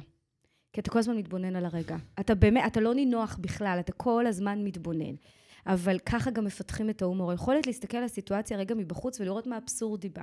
כי 0.74 0.80
אתה 0.80 0.90
כל 0.90 0.98
הזמן 0.98 1.16
מתבונן 1.16 1.56
על 1.56 1.64
הרגע. 1.64 1.96
אתה 2.20 2.34
באמת, 2.34 2.62
אתה 2.66 2.80
לא 2.80 2.94
נינוח 2.94 3.38
בכלל, 3.40 3.76
אתה 3.80 3.92
כל 3.92 4.26
הזמן 4.26 4.64
מתבונן. 4.64 5.14
אבל 5.66 5.98
ככה 5.98 6.30
גם 6.30 6.44
מפתחים 6.44 6.90
את 6.90 7.02
ההומור. 7.02 7.30
היכולת 7.30 7.66
להסתכל 7.66 7.96
על 7.96 8.04
הסיטואציה 8.04 8.56
רגע 8.56 8.74
מבחוץ 8.74 9.20
ולראות 9.20 9.46
מה 9.46 9.56
אבסורדי 9.56 10.08
בה. 10.08 10.22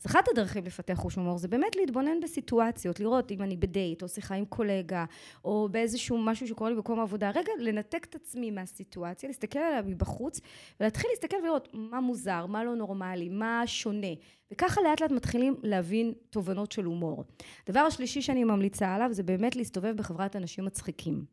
אז 0.00 0.06
אחת 0.06 0.28
הדרכים 0.28 0.64
לפתח 0.64 0.94
חוש 0.94 1.14
הומור 1.14 1.38
זה 1.38 1.48
באמת 1.48 1.76
להתבונן 1.76 2.20
בסיטואציות, 2.22 3.00
לראות 3.00 3.32
אם 3.32 3.42
אני 3.42 3.56
בדייט, 3.56 4.02
או 4.02 4.08
שיחה 4.08 4.34
עם 4.34 4.44
קולגה, 4.44 5.04
או 5.44 5.68
באיזשהו 5.70 6.18
משהו 6.18 6.48
שקורה 6.48 6.70
לי 6.70 6.76
במקום 6.76 6.98
העבודה. 6.98 7.30
רגע, 7.30 7.52
לנתק 7.58 8.06
את 8.10 8.14
עצמי 8.14 8.50
מהסיטואציה, 8.50 9.28
להסתכל 9.28 9.58
עליה 9.58 9.82
מבחוץ, 9.82 10.40
ולהתחיל 10.80 11.10
להסתכל 11.10 11.36
ולראות 11.42 11.68
מה 11.72 12.00
מוזר, 12.00 12.46
מה 12.46 12.64
לא 12.64 12.74
נורמלי, 12.74 13.28
מה 13.28 13.62
שונה. 13.66 14.14
וככה 14.52 14.80
לאט 14.80 15.00
לאט 15.00 15.10
מתחילים 15.10 15.56
להבין 15.62 16.12
תובנות 16.30 16.72
של 16.72 16.84
הומור. 16.84 17.24
הדבר 17.66 17.80
השלישי 17.80 18.22
שאני 18.22 18.44
ממליצה 18.44 18.94
עליו 18.94 19.08
זה 19.12 19.22
באמת 19.22 19.56
להסתובב 19.56 19.96
בחברת 19.96 20.36
אנשים 20.36 20.64
מצחיקים. 20.64 21.24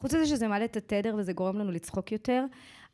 חוץ 0.00 0.14
מזה 0.14 0.26
שזה 0.26 0.48
מעלה 0.48 0.64
את 0.64 0.76
התדר 0.76 1.14
וזה 1.18 1.32
גורם 1.32 1.58
לנו 1.58 1.70
לצחוק 1.70 2.12
יותר, 2.12 2.44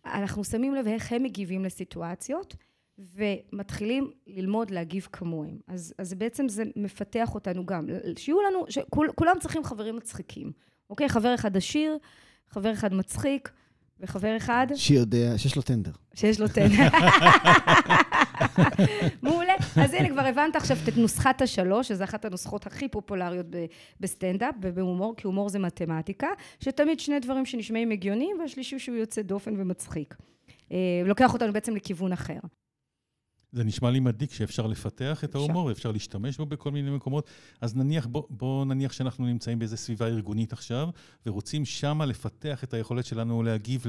אנחנו 0.06 0.44
שמים 0.44 0.74
לב 0.74 0.86
איך 0.86 1.12
הם 1.12 1.22
מגיבים 1.22 1.64
לסיטואציות, 1.64 2.56
ומתחילים 2.98 4.10
ללמוד 4.26 4.70
להגיב 4.70 5.08
כמוהם. 5.12 5.58
אז, 5.68 5.94
אז 5.98 6.14
בעצם 6.14 6.48
זה 6.48 6.64
מפתח 6.76 7.34
אותנו 7.34 7.66
גם. 7.66 7.86
שיהיו 8.18 8.36
לנו, 8.42 8.64
שכולם 8.68 9.36
צריכים 9.40 9.64
חברים 9.64 9.96
מצחיקים. 9.96 10.52
אוקיי? 10.90 11.08
חבר 11.08 11.34
אחד 11.34 11.56
עשיר, 11.56 11.98
חבר 12.48 12.72
אחד 12.72 12.94
מצחיק, 12.94 13.50
וחבר 14.00 14.36
אחד... 14.36 14.66
שיודע, 14.74 15.32
שיש 15.36 15.56
לו 15.56 15.62
טנדר. 15.62 15.90
שיש 16.14 16.40
לו 16.40 16.48
טנדר. 16.48 16.88
מעולה. 19.22 19.51
אז 19.76 19.94
הנה, 19.94 20.08
כבר 20.08 20.20
הבנת 20.20 20.56
עכשיו 20.56 20.76
את 20.88 20.96
נוסחת 20.96 21.42
השלוש, 21.42 21.88
שזו 21.88 22.04
אחת 22.04 22.24
הנוסחות 22.24 22.66
הכי 22.66 22.88
פופולריות 22.88 23.46
בסטנדאפ 24.00 24.54
ובהומור, 24.62 25.14
כי 25.16 25.26
הומור 25.26 25.48
זה 25.48 25.58
מתמטיקה, 25.58 26.28
שתמיד 26.60 27.00
שני 27.00 27.20
דברים 27.20 27.46
שנשמעים 27.46 27.90
הגיוניים, 27.90 28.36
והשלישי 28.40 28.78
שהוא 28.78 28.96
יוצא 28.96 29.22
דופן 29.22 29.60
ומצחיק. 29.60 30.16
אה, 30.72 31.02
לוקח 31.04 31.32
אותנו 31.32 31.52
בעצם 31.52 31.76
לכיוון 31.76 32.12
אחר. 32.12 32.38
זה 33.52 33.64
נשמע 33.64 33.90
לי 33.90 34.00
מדאיג 34.00 34.30
שאפשר 34.30 34.66
לפתח 34.66 35.24
את 35.24 35.34
ההומור, 35.34 35.70
אפשר 35.70 35.92
להשתמש 35.92 36.36
בו 36.36 36.46
בכל 36.46 36.70
מיני 36.70 36.90
מקומות. 36.90 37.26
אז 37.60 37.76
נניח, 37.76 38.06
בוא, 38.06 38.22
בוא 38.30 38.64
נניח 38.64 38.92
שאנחנו 38.92 39.26
נמצאים 39.26 39.58
באיזו 39.58 39.76
סביבה 39.76 40.06
ארגונית 40.06 40.52
עכשיו, 40.52 40.88
ורוצים 41.26 41.64
שמה 41.64 42.06
לפתח 42.06 42.64
את 42.64 42.74
היכולת 42.74 43.04
שלנו 43.04 43.42
להגיב 43.42 43.84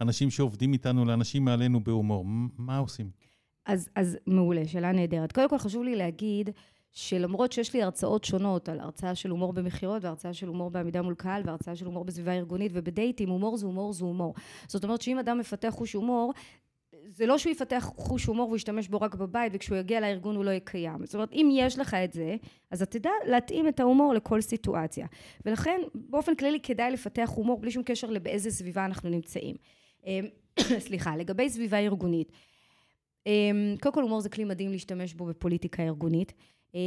לאנשים 0.00 0.30
שעובדים 0.30 0.72
איתנו, 0.72 1.04
לאנשים 1.04 1.44
מעלינו 1.44 1.84
בהומור. 1.84 2.24
מה 2.58 2.78
עושים? 2.78 3.31
אז, 3.66 3.88
אז 3.94 4.18
מעולה, 4.26 4.66
שאלה 4.66 4.92
נהדרת. 4.92 5.32
קודם 5.32 5.48
כל 5.48 5.58
חשוב 5.58 5.84
לי 5.84 5.96
להגיד 5.96 6.50
שלמרות 6.92 7.52
שיש 7.52 7.74
לי 7.74 7.82
הרצאות 7.82 8.24
שונות 8.24 8.68
על 8.68 8.80
הרצאה 8.80 9.14
של 9.14 9.30
הומור 9.30 9.52
במכירות 9.52 10.04
והרצאה 10.04 10.34
של 10.34 10.48
הומור 10.48 10.70
בעמידה 10.70 11.02
מול 11.02 11.14
קהל 11.14 11.42
והרצאה 11.44 11.76
של 11.76 11.86
הומור 11.86 12.04
בסביבה 12.04 12.32
ארגונית 12.32 12.72
ובדייטים, 12.74 13.28
הומור 13.28 13.56
זה 13.56 13.66
הומור 13.66 13.92
זה 13.92 14.04
הומור. 14.04 14.34
זאת 14.68 14.84
אומרת 14.84 15.02
שאם 15.02 15.18
אדם 15.18 15.38
מפתח 15.38 15.68
חוש 15.70 15.92
הומור, 15.92 16.32
זה 17.06 17.26
לא 17.26 17.38
שהוא 17.38 17.50
יפתח 17.50 17.90
חוש 17.96 18.24
הומור 18.24 18.46
והוא 18.46 18.56
ישתמש 18.56 18.88
בו 18.88 19.00
רק 19.00 19.14
בבית 19.14 19.52
וכשהוא 19.54 19.78
יגיע 19.78 20.00
לארגון 20.00 20.36
הוא 20.36 20.44
לא 20.44 20.50
יהיה 20.50 20.60
קיים. 20.60 21.06
זאת 21.06 21.14
אומרת, 21.14 21.32
אם 21.32 21.48
יש 21.52 21.78
לך 21.78 21.94
את 21.94 22.12
זה, 22.12 22.36
אז 22.70 22.82
אתה 22.82 22.98
תדע 22.98 23.10
להתאים 23.26 23.68
את 23.68 23.80
ההומור 23.80 24.14
לכל 24.14 24.40
סיטואציה. 24.40 25.06
ולכן, 25.46 25.80
באופן 25.94 26.34
כללי 26.34 26.60
כדאי 26.60 26.90
לפתח 26.90 27.30
הומור 27.34 27.60
בלי 27.60 27.70
שום 27.70 27.82
קשר 27.82 28.10
לבאיזה 28.10 28.50
סביבה 28.50 28.84
אנחנו 28.84 29.10
נמצאים. 29.10 29.56
אמ, 30.06 30.26
סליחה, 30.86 31.16
לגבי 31.16 31.50
סביבה 31.50 31.78
ארגונית. 31.78 32.32
אמ, 33.26 33.76
קודם 33.80 33.94
כל, 33.94 34.02
הומור 34.02 34.20
זה 34.20 34.28
כלי 34.28 34.44
מדהים 34.44 34.70
להשתמש 34.72 35.14
בו 35.14 35.24
בפוליטיקה 35.24 35.82
ארגונית. 35.82 36.32
אמ, 36.74 36.80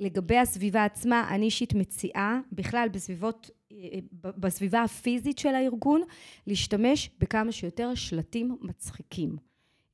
לגבי 0.00 0.38
הסביבה 0.38 0.84
עצמה, 0.84 1.28
אני 1.30 1.44
אישית 1.44 1.74
מציעה 1.74 2.40
בכלל 2.52 2.88
בסביבות, 2.92 3.50
אה, 3.72 3.98
בסביבה 4.22 4.82
הפיזית 4.82 5.38
של 5.38 5.54
הארגון, 5.54 6.02
להשתמש 6.46 7.10
בכמה 7.18 7.52
שיותר 7.52 7.94
שלטים 7.94 8.56
מצחיקים. 8.60 9.36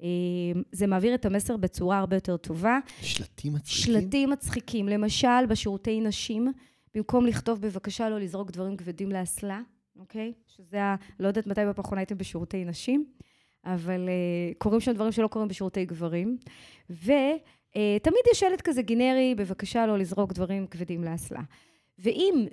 אמ, 0.01 0.63
זה 0.73 0.87
מעביר 0.87 1.15
את 1.15 1.25
המסר 1.27 1.57
בצורה 1.57 1.99
הרבה 1.99 2.17
יותר 2.17 2.37
טובה. 2.37 2.79
שלטים 3.01 3.53
מצחיקים? 3.55 3.95
שלטים 3.95 4.31
מצחיקים. 4.31 4.89
למשל, 4.89 5.47
בשירותי 5.49 6.01
נשים, 6.01 6.53
במקום 6.95 7.27
לכתוב 7.27 7.61
בבקשה 7.61 8.09
לא 8.09 8.19
לזרוק 8.21 8.51
דברים 8.51 8.77
כבדים 8.77 9.13
לאסלה, 9.13 9.61
אוקיי? 9.99 10.33
שזה 10.47 10.83
ה... 10.83 10.97
לא 11.21 11.29
יודעת 11.29 11.47
מתי 11.47 11.61
בפחון 11.69 11.99
הייתם 11.99 12.19
בשירותי 12.19 12.65
נשים, 12.65 13.07
אבל 13.65 14.09
uh, 14.09 14.55
קורים 14.59 14.81
שם 14.81 14.93
דברים 14.93 15.13
שלא 15.13 15.27
קורים 15.27 15.49
בשירותי 15.49 15.85
גברים. 15.85 16.37
ו... 16.91 17.13
אה, 17.77 17.97
תמיד 18.03 18.21
יש 18.33 18.41
שלט 18.41 18.61
כזה 18.61 18.83
גנרי, 18.83 19.35
בבקשה 19.35 19.87
לא 19.87 19.99
לזרוק 19.99 20.33
דברים 20.33 20.67
כבדים 20.67 21.05
לאסלה. 21.05 21.41
ואם, 21.99 22.47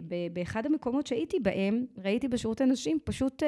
ובאחד 0.00 0.66
אה, 0.66 0.70
המקומות 0.70 1.06
שהייתי 1.06 1.40
בהם, 1.40 1.86
ראיתי 2.04 2.28
בשירות 2.28 2.60
הנשים 2.60 2.98
פשוט 3.04 3.42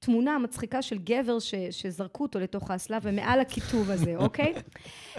תמונה 0.00 0.38
מצחיקה 0.38 0.82
של 0.82 0.98
גבר 0.98 1.38
ש, 1.38 1.54
שזרקו 1.70 2.22
אותו 2.22 2.38
לתוך 2.38 2.70
האסלה 2.70 2.98
ומעל 3.02 3.40
הכיתוב 3.40 3.90
הזה, 3.90 4.16
אוקיי? 4.24 4.52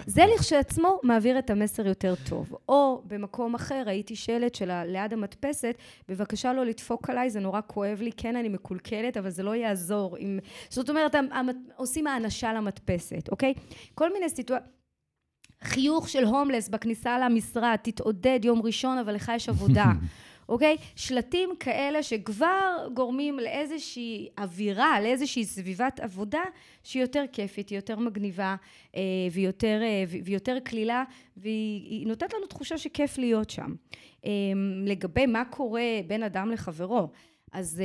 זה 0.06 0.22
לכשעצמו 0.34 1.00
מעביר 1.02 1.38
את 1.38 1.50
המסר 1.50 1.86
יותר 1.86 2.14
טוב. 2.28 2.56
או 2.68 3.02
במקום 3.06 3.54
אחר 3.54 3.82
ראיתי 3.86 4.16
שלט 4.16 4.54
של 4.54 4.84
ליד 4.84 5.12
המדפסת, 5.12 5.76
בבקשה 6.08 6.52
לא 6.52 6.64
לדפוק 6.64 7.10
עליי, 7.10 7.30
זה 7.30 7.40
נורא 7.40 7.60
כואב 7.66 8.00
לי, 8.00 8.12
כן 8.16 8.36
אני 8.36 8.48
מקולקלת, 8.48 9.16
אבל 9.16 9.30
זה 9.30 9.42
לא 9.42 9.54
יעזור. 9.54 10.16
אם... 10.18 10.38
זאת 10.68 10.90
אומרת, 10.90 11.14
עושים 11.76 12.06
האנשה 12.06 12.52
למדפסת, 12.52 13.28
אוקיי? 13.28 13.54
כל 13.94 14.12
מיני 14.12 14.28
סיטואציות. 14.28 14.82
חיוך 15.62 16.08
של 16.08 16.24
הומלס 16.24 16.68
בכניסה 16.68 17.18
למשרד, 17.18 17.76
תתעודד 17.82 18.40
יום 18.42 18.62
ראשון, 18.62 18.98
אבל 18.98 19.14
לך 19.14 19.32
יש 19.34 19.48
עבודה. 19.48 19.84
אוקיי? 20.48 20.76
שלטים 20.96 21.50
כאלה 21.60 22.02
שכבר 22.02 22.88
גורמים 22.94 23.38
לאיזושהי 23.38 24.28
אווירה, 24.38 25.00
לאיזושהי 25.00 25.44
סביבת 25.44 26.00
עבודה 26.00 26.42
שהיא 26.82 27.02
יותר 27.02 27.24
כיפית, 27.32 27.68
היא 27.68 27.78
יותר 27.78 27.98
מגניבה 27.98 28.56
אה, 28.96 29.00
ויותר, 29.32 29.80
אה, 29.82 30.04
ויותר 30.24 30.58
קלילה, 30.64 31.04
והיא 31.36 32.06
נותנת 32.06 32.34
לנו 32.34 32.46
תחושה 32.46 32.78
שכיף 32.78 33.18
להיות 33.18 33.50
שם. 33.50 33.74
אה, 34.24 34.30
לגבי 34.84 35.26
מה 35.26 35.44
קורה 35.44 36.00
בין 36.06 36.22
אדם 36.22 36.50
לחברו, 36.50 37.08
אז, 37.52 37.82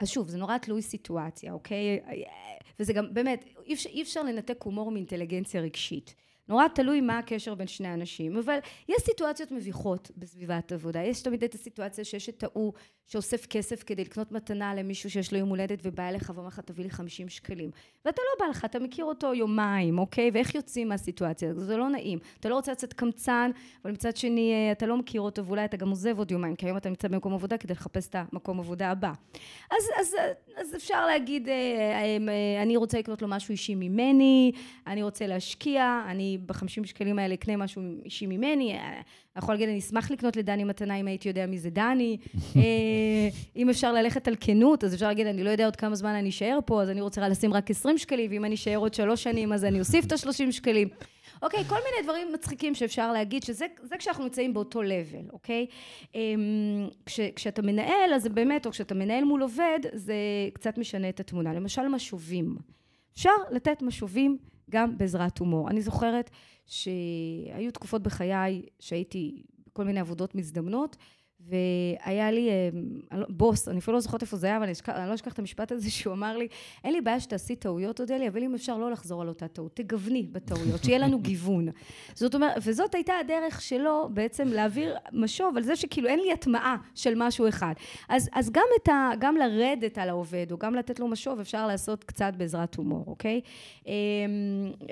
אז 0.00 0.08
שוב, 0.08 0.28
זה 0.28 0.38
נורא 0.38 0.58
תלוי 0.58 0.82
סיטואציה, 0.82 1.52
אוקיי? 1.52 2.00
וזה 2.80 2.92
גם, 2.92 3.14
באמת, 3.14 3.44
אי 3.66 3.74
אפשר, 3.74 3.88
אי 3.90 4.02
אפשר 4.02 4.22
לנתק 4.22 4.62
הומור 4.62 4.90
מאינטליגנציה 4.90 5.60
רגשית. 5.60 6.14
נורא 6.48 6.68
תלוי 6.68 7.00
מה 7.00 7.18
הקשר 7.18 7.54
בין 7.54 7.66
שני 7.66 7.94
אנשים, 7.94 8.36
אבל 8.36 8.58
יש 8.88 8.96
סיטואציות 9.02 9.50
מביכות 9.52 10.10
בסביבת 10.16 10.72
עבודה. 10.72 11.02
יש 11.02 11.22
תמיד 11.22 11.44
את 11.44 11.54
הסיטואציה 11.54 12.04
שיש 12.04 12.28
את 12.28 12.42
ההוא 12.42 12.72
שאוסף 13.06 13.46
כסף 13.46 13.82
כדי 13.82 14.04
לקנות 14.04 14.32
מתנה 14.32 14.74
למישהו 14.74 15.10
שיש 15.10 15.32
לו 15.32 15.38
יום 15.38 15.48
הולדת 15.48 15.78
ובא 15.82 16.08
אליך 16.08 16.32
ואומר 16.34 16.48
לך 16.48 16.60
תביא 16.60 16.84
לי 16.84 16.90
50 16.90 17.28
שקלים. 17.28 17.70
ואתה 18.04 18.22
לא 18.22 18.46
בא 18.46 18.50
לך, 18.50 18.64
אתה 18.64 18.78
מכיר 18.78 19.04
אותו 19.04 19.34
יומיים, 19.34 19.98
אוקיי? 19.98 20.30
ואיך 20.34 20.54
יוצאים 20.54 20.88
מהסיטואציה? 20.88 21.54
זה 21.54 21.76
לא 21.76 21.88
נעים. 21.88 22.18
אתה 22.40 22.48
לא 22.48 22.54
רוצה 22.54 22.72
לצאת 22.72 22.92
קמצן, 22.92 23.50
אבל 23.84 23.92
מצד 23.92 24.16
שני 24.16 24.52
אה, 24.52 24.72
אתה 24.72 24.86
לא 24.86 24.96
מכיר 24.96 25.20
אותו 25.20 25.46
ואולי 25.46 25.64
אתה 25.64 25.76
גם 25.76 25.90
עוזב 25.90 26.18
עוד 26.18 26.30
יומיים, 26.30 26.56
כי 26.56 26.66
היום 26.66 26.76
אתה 26.76 26.88
נמצא 26.88 27.08
במקום 27.08 27.34
עבודה 27.34 27.58
כדי 27.58 27.72
לחפש 27.72 28.08
את 28.08 28.16
המקום 28.18 28.60
עבודה 28.60 28.90
הבא. 28.90 29.12
אז, 29.70 29.84
אז, 30.00 30.16
אז 30.56 30.76
אפשר 30.76 31.06
להגיד, 31.06 31.48
אה, 31.48 31.54
אה, 31.54 32.62
אני 32.62 32.76
רוצה 32.76 32.98
לקנות 32.98 33.22
לו 33.22 33.28
משהו 33.28 33.52
אישי 33.52 33.74
ממני, 33.74 34.52
אני 34.86 35.02
רוצה 35.02 35.26
להשקיע, 35.26 36.04
אני 36.08 36.33
אני 36.34 36.42
בחמישים 36.46 36.84
שקלים 36.84 37.18
האלה 37.18 37.34
אקנה 37.34 37.56
משהו 37.56 37.82
אישי 38.04 38.26
ממני, 38.26 38.72
אני 38.72 39.02
יכול 39.36 39.54
להגיד, 39.54 39.68
אני 39.68 39.78
אשמח 39.78 40.10
לקנות 40.10 40.36
לדני 40.36 40.64
מתנה 40.64 40.96
אם 40.96 41.06
הייתי 41.06 41.28
יודע 41.28 41.46
מי 41.46 41.58
זה 41.58 41.70
דני. 41.70 42.16
אם 43.56 43.70
אפשר 43.70 43.92
ללכת 43.92 44.28
על 44.28 44.34
כנות, 44.40 44.84
אז 44.84 44.94
אפשר 44.94 45.06
להגיד, 45.06 45.26
אני 45.26 45.44
לא 45.44 45.50
יודע 45.50 45.64
עוד 45.64 45.76
כמה 45.76 45.94
זמן 45.94 46.14
אני 46.14 46.28
אשאר 46.28 46.58
פה, 46.66 46.82
אז 46.82 46.90
אני 46.90 47.00
רוצה 47.00 47.28
לשים 47.28 47.54
רק 47.54 47.70
20 47.70 47.98
שקלים, 47.98 48.30
ואם 48.30 48.44
אני 48.44 48.54
אשאר 48.54 48.76
עוד 48.76 48.94
שלוש 48.94 49.22
שנים, 49.22 49.52
אז 49.52 49.64
אני 49.64 49.78
אוסיף 49.78 50.06
את 50.06 50.12
ה-30 50.12 50.52
שקלים. 50.52 50.88
אוקיי? 51.42 51.64
כל 51.64 51.74
מיני 51.74 52.02
דברים 52.04 52.32
מצחיקים 52.32 52.74
שאפשר 52.74 53.12
להגיד, 53.12 53.42
שזה 53.42 53.66
כשאנחנו 53.98 54.24
נמצאים 54.24 54.54
באותו 54.54 54.82
level, 54.82 55.32
אוקיי? 55.32 55.66
אמ, 56.14 56.88
כש, 57.06 57.20
כשאתה 57.20 57.62
מנהל, 57.62 58.14
אז 58.14 58.22
זה 58.22 58.28
באמת, 58.28 58.66
או 58.66 58.70
כשאתה 58.70 58.94
מנהל 58.94 59.24
מול 59.24 59.42
עובד, 59.42 59.78
זה 59.92 60.14
קצת 60.52 60.78
משנה 60.78 61.08
את 61.08 61.20
התמונה. 61.20 61.54
למשל, 61.54 61.88
משובים. 61.88 62.56
אפשר 63.14 63.30
לתת 63.50 63.82
משובים 63.82 64.38
גם 64.70 64.98
בעזרת 64.98 65.38
הומור. 65.38 65.70
אני 65.70 65.82
זוכרת 65.82 66.30
שהיו 66.66 67.72
תקופות 67.72 68.02
בחיי 68.02 68.62
שהייתי 68.80 69.42
בכל 69.66 69.84
מיני 69.84 70.00
עבודות 70.00 70.34
מזדמנות, 70.34 70.96
והיה 71.48 72.30
לי 72.30 72.48
אה, 72.50 73.18
לא, 73.18 73.26
בוס, 73.28 73.68
אני 73.68 73.78
אפילו 73.78 73.94
לא 73.94 74.00
זוכרת 74.00 74.22
איפה 74.22 74.36
זה 74.36 74.46
היה, 74.46 74.56
אבל 74.56 74.66
אני 74.88 75.08
לא 75.08 75.14
אשכח 75.14 75.32
את 75.32 75.38
המשפט 75.38 75.72
הזה 75.72 75.90
שהוא 75.96 76.14
אמר 76.14 76.36
לי, 76.36 76.48
אין 76.84 76.92
לי 76.92 77.00
בעיה 77.00 77.20
שתעשי 77.20 77.56
טעויות, 77.56 78.00
אודליה, 78.00 78.28
אבל 78.28 78.42
אם 78.42 78.54
אפשר 78.54 78.78
לא 78.78 78.90
לחזור 78.90 79.22
על 79.22 79.28
אותה 79.28 79.48
טעות, 79.48 79.76
תגווני 79.76 80.22
בטעויות, 80.22 80.84
שיהיה 80.84 80.98
לנו 80.98 81.18
גיוון. 81.28 81.68
זאת 82.14 82.34
אומרת, 82.34 82.54
וזאת 82.64 82.94
הייתה 82.94 83.12
הדרך 83.20 83.60
שלו 83.60 84.08
בעצם 84.12 84.48
להעביר 84.48 84.96
משוב 85.12 85.56
על 85.56 85.62
זה 85.62 85.76
שכאילו 85.76 86.08
אין 86.08 86.20
לי 86.20 86.32
הטמעה 86.32 86.76
של 86.94 87.14
משהו 87.16 87.48
אחד. 87.48 87.74
אז, 88.08 88.28
אז 88.32 88.50
גם, 88.50 88.92
ה, 88.94 89.10
גם 89.18 89.36
לרדת 89.36 89.98
על 89.98 90.08
העובד, 90.08 90.46
או 90.52 90.58
גם 90.58 90.74
לתת 90.74 91.00
לו 91.00 91.08
משוב, 91.08 91.40
אפשר 91.40 91.66
לעשות 91.66 92.04
קצת 92.04 92.32
בעזרת 92.36 92.74
הומור, 92.74 93.04
אוקיי? 93.06 93.40
אמ, 93.86 93.92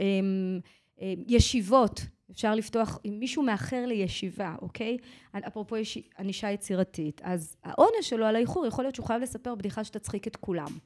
אמ, 0.01 0.61
אמ, 1.01 1.23
ישיבות. 1.29 2.01
אפשר 2.33 2.55
לפתוח, 2.55 2.99
אם 3.05 3.17
מישהו 3.19 3.43
מאחר 3.43 3.87
לישיבה, 3.87 4.55
אוקיי? 4.63 4.97
אפרופו 5.33 5.77
יש 5.77 5.99
ענישה 6.19 6.51
יצירתית, 6.51 7.21
אז 7.25 7.57
העונש 7.65 8.09
שלו 8.09 8.27
על 8.27 8.37
האיחור 8.37 8.67
יכול 8.67 8.85
להיות 8.85 8.95
שהוא 8.95 9.07
חייב 9.07 9.23
לספר 9.23 9.55
בדיחה 9.55 9.85
שתצחיק 9.85 10.27
את 10.27 10.37
כולם, 10.37 10.79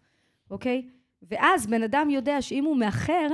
אוקיי? 0.51 0.89
ואז 1.23 1.67
בן 1.67 1.83
אדם 1.83 2.11
יודע 2.11 2.43
שאם 2.43 2.65
הוא 2.65 2.77
מאחר, 2.77 3.29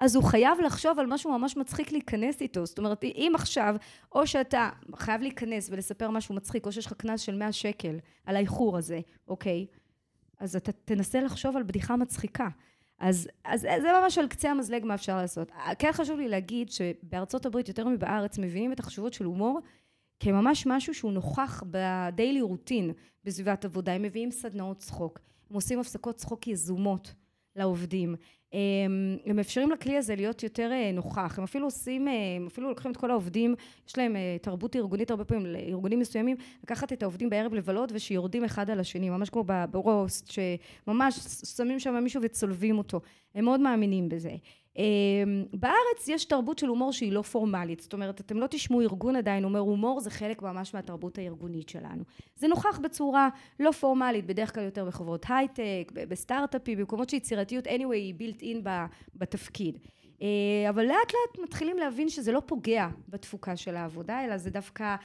אז 0.00 0.16
הוא 0.16 0.24
חייב 0.24 0.60
לחשוב 0.60 0.98
על 0.98 1.06
משהו 1.06 1.38
ממש 1.38 1.56
מצחיק 1.56 1.92
להיכנס 1.92 2.40
איתו. 2.40 2.66
זאת 2.66 2.78
אומרת, 2.78 3.04
אם 3.04 3.32
עכשיו, 3.34 3.76
או 4.12 4.26
שאתה 4.26 4.70
חייב 4.94 5.20
להיכנס 5.20 5.68
ולספר 5.70 6.10
משהו 6.10 6.34
מצחיק, 6.34 6.66
או 6.66 6.72
שיש 6.72 6.86
לך 6.86 6.92
קנס 6.92 7.20
של 7.20 7.34
100 7.34 7.52
שקל 7.52 7.96
על 8.26 8.36
האיחור 8.36 8.78
הזה, 8.78 9.00
אוקיי? 9.28 9.66
אז 10.38 10.56
אתה 10.56 10.72
תנסה 10.72 11.20
לחשוב 11.20 11.56
על 11.56 11.62
בדיחה 11.62 11.96
מצחיקה. 11.96 12.48
אז, 12.98 13.28
אז 13.44 13.60
זה 13.60 13.88
ממש 14.02 14.18
על 14.18 14.28
קצה 14.28 14.50
המזלג 14.50 14.84
מה 14.84 14.94
אפשר 14.94 15.16
לעשות. 15.16 15.52
כן 15.78 15.90
חשוב 15.92 16.18
לי 16.18 16.28
להגיד 16.28 16.70
שבארצות 16.70 17.46
הברית 17.46 17.68
יותר 17.68 17.88
מבארץ 17.88 18.38
מבינים 18.38 18.72
את 18.72 18.80
החשיבות 18.80 19.12
של 19.12 19.24
הומור 19.24 19.60
כממש 20.20 20.66
משהו 20.66 20.94
שהוא 20.94 21.12
נוכח 21.12 21.62
בדיילי 21.70 22.40
רוטין 22.40 22.92
בסביבת 23.24 23.64
עבודה. 23.64 23.92
הם 23.92 24.02
מביאים 24.02 24.30
סדנאות 24.30 24.78
צחוק, 24.78 25.18
הם 25.50 25.54
עושים 25.54 25.80
הפסקות 25.80 26.16
צחוק 26.16 26.46
יזומות 26.46 27.14
לעובדים. 27.56 28.14
הם 29.26 29.36
מאפשרים 29.36 29.70
לכלי 29.70 29.96
הזה 29.96 30.16
להיות 30.16 30.42
יותר 30.42 30.70
אה, 30.72 30.92
נוכח, 30.92 31.38
הם 31.38 31.44
אפילו 31.44 31.66
עושים, 31.66 32.08
אה, 32.08 32.12
הם 32.36 32.46
אפילו 32.46 32.68
לוקחים 32.68 32.90
את 32.90 32.96
כל 32.96 33.10
העובדים, 33.10 33.54
יש 33.88 33.98
להם 33.98 34.16
אה, 34.16 34.36
תרבות 34.42 34.76
ארגונית 34.76 35.10
הרבה 35.10 35.24
פעמים, 35.24 35.46
לארגונים 35.46 35.98
מסוימים, 35.98 36.36
לקחת 36.62 36.92
את 36.92 37.02
העובדים 37.02 37.30
בערב 37.30 37.54
לבלות 37.54 37.92
ושיורדים 37.92 38.44
אחד 38.44 38.70
על 38.70 38.80
השני, 38.80 39.10
ממש 39.10 39.30
כמו 39.30 39.44
ברוסט, 39.70 40.30
שממש 40.30 41.14
שמים 41.56 41.80
שם 41.80 42.04
מישהו 42.04 42.22
וצולבים 42.22 42.78
אותו, 42.78 43.00
הם 43.36 43.44
מאוד 43.44 43.60
מאמינים 43.60 44.08
בזה. 44.08 44.36
אמ, 44.78 45.44
בארץ 45.52 46.08
יש 46.08 46.24
תרבות 46.24 46.58
של 46.58 46.66
הומור 46.66 46.92
שהיא 46.92 47.12
לא 47.12 47.22
פורמלית, 47.22 47.80
זאת 47.80 47.92
אומרת, 47.92 48.20
אתם 48.20 48.36
לא 48.36 48.46
תשמעו 48.46 48.80
ארגון 48.80 49.16
עדיין 49.16 49.44
אומר 49.44 49.60
הומור 49.60 50.00
זה 50.00 50.10
חלק 50.10 50.42
ממש 50.42 50.74
מהתרבות 50.74 51.18
הארגונית 51.18 51.68
שלנו. 51.68 52.04
זה 52.36 52.48
נוכח 52.48 52.78
בצורה 52.82 53.28
לא 53.60 53.72
פורמלית, 53.72 54.26
בדרך 54.26 54.54
כלל 54.54 54.64
יותר 54.64 54.84
בחברות 54.84 55.26
הייטק, 55.28 55.92
בסטארט-אפים, 56.08 56.78
במקומות 56.78 57.10
שיצירתיות 57.10 57.66
anyway 57.66 57.94
היא 57.94 58.14
built 58.14 58.40
in 58.40 58.68
בתפקיד. 59.14 59.78
אה, 60.22 60.68
אבל 60.68 60.82
לאט 60.82 61.12
לאט 61.12 61.44
מתחילים 61.44 61.78
להבין 61.78 62.08
שזה 62.08 62.32
לא 62.32 62.42
פוגע 62.46 62.88
בתפוקה 63.08 63.56
של 63.56 63.76
העבודה, 63.76 64.24
אלא 64.24 64.36
זה 64.36 64.50
דווקא 64.50 64.96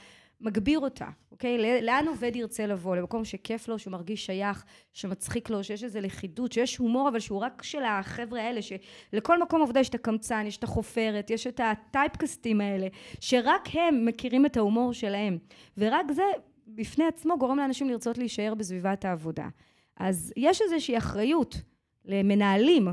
מגביר 0.42 0.78
אותה, 0.78 1.06
אוקיי? 1.30 1.82
לאן 1.82 2.08
עובד 2.08 2.36
ירצה 2.36 2.66
לבוא? 2.66 2.96
למקום 2.96 3.24
שכיף 3.24 3.68
לו, 3.68 3.78
שהוא 3.78 3.92
מרגיש 3.92 4.26
שייך, 4.26 4.64
שמצחיק 4.92 5.50
לו, 5.50 5.64
שיש 5.64 5.84
איזו 5.84 6.00
לכידות, 6.00 6.52
שיש 6.52 6.76
הומור, 6.76 7.08
אבל 7.08 7.20
שהוא 7.20 7.38
רק 7.38 7.62
של 7.62 7.82
החבר'ה 7.84 8.40
האלה, 8.40 8.60
שלכל 8.62 9.42
מקום 9.42 9.62
עבודה 9.62 9.80
יש 9.80 9.88
את 9.88 9.94
הקמצן, 9.94 10.44
יש 10.46 10.56
את 10.56 10.64
החופרת, 10.64 11.30
יש 11.30 11.46
את 11.46 11.60
הטייפקסטים 11.64 12.60
האלה, 12.60 12.86
שרק 13.20 13.68
הם 13.72 14.04
מכירים 14.04 14.46
את 14.46 14.56
ההומור 14.56 14.92
שלהם. 14.92 15.38
ורק 15.78 16.12
זה 16.12 16.22
בפני 16.66 17.04
עצמו 17.04 17.38
גורם 17.38 17.58
לאנשים 17.58 17.88
לרצות 17.88 18.18
להישאר 18.18 18.54
בסביבת 18.54 19.04
העבודה. 19.04 19.48
אז 19.96 20.32
יש 20.36 20.62
איזושהי 20.62 20.98
אחריות 20.98 21.56
למנהלים, 22.04 22.88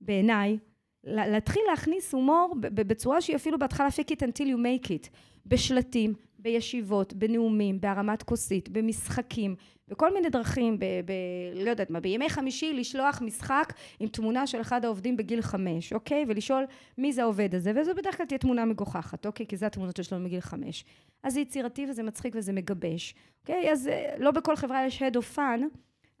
בעיניי, 0.00 0.58
להתחיל 1.04 1.62
להכניס 1.70 2.14
הומור 2.14 2.54
בצורה 2.60 3.20
שהיא 3.20 3.36
אפילו 3.36 3.58
בהתחלה 3.58 3.88
fake 3.88 4.10
it 4.10 4.20
until 4.20 4.44
you 4.44 4.56
make 4.56 4.88
it, 4.88 5.08
בשלטים, 5.46 6.14
בישיבות, 6.46 7.12
בנאומים, 7.12 7.80
בהרמת 7.80 8.22
כוסית, 8.22 8.68
במשחקים, 8.68 9.56
בכל 9.88 10.14
מיני 10.14 10.30
דרכים, 10.30 10.78
ב, 10.78 10.84
ב... 10.84 11.12
לא 11.64 11.70
יודעת 11.70 11.90
מה, 11.90 12.00
בימי 12.00 12.30
חמישי 12.30 12.72
לשלוח 12.72 13.22
משחק 13.22 13.72
עם 14.00 14.08
תמונה 14.08 14.46
של 14.46 14.60
אחד 14.60 14.84
העובדים 14.84 15.16
בגיל 15.16 15.42
חמש, 15.42 15.92
אוקיי? 15.92 16.24
ולשאול 16.28 16.64
מי 16.98 17.12
זה 17.12 17.22
העובד 17.22 17.54
הזה, 17.54 17.72
וזו 17.76 17.94
בדרך 17.94 18.16
כלל 18.16 18.26
תהיה 18.26 18.38
תמונה 18.38 18.64
מגוחכת, 18.64 19.26
אוקיי? 19.26 19.46
כי 19.46 19.56
זה 19.56 19.66
התמונות 19.66 19.96
שיש 19.96 20.12
לנו 20.12 20.24
מגיל 20.24 20.40
חמש. 20.40 20.84
אז 21.22 21.34
זה 21.34 21.40
יצירתי 21.40 21.86
וזה 21.90 22.02
מצחיק 22.02 22.34
וזה 22.36 22.52
מגבש, 22.52 23.14
אוקיי? 23.40 23.72
אז 23.72 23.88
אה, 23.88 24.14
לא 24.18 24.30
בכל 24.30 24.56
חברה 24.56 24.86
יש 24.86 25.02
head 25.02 25.16
of 25.16 25.36
fun, 25.36 25.62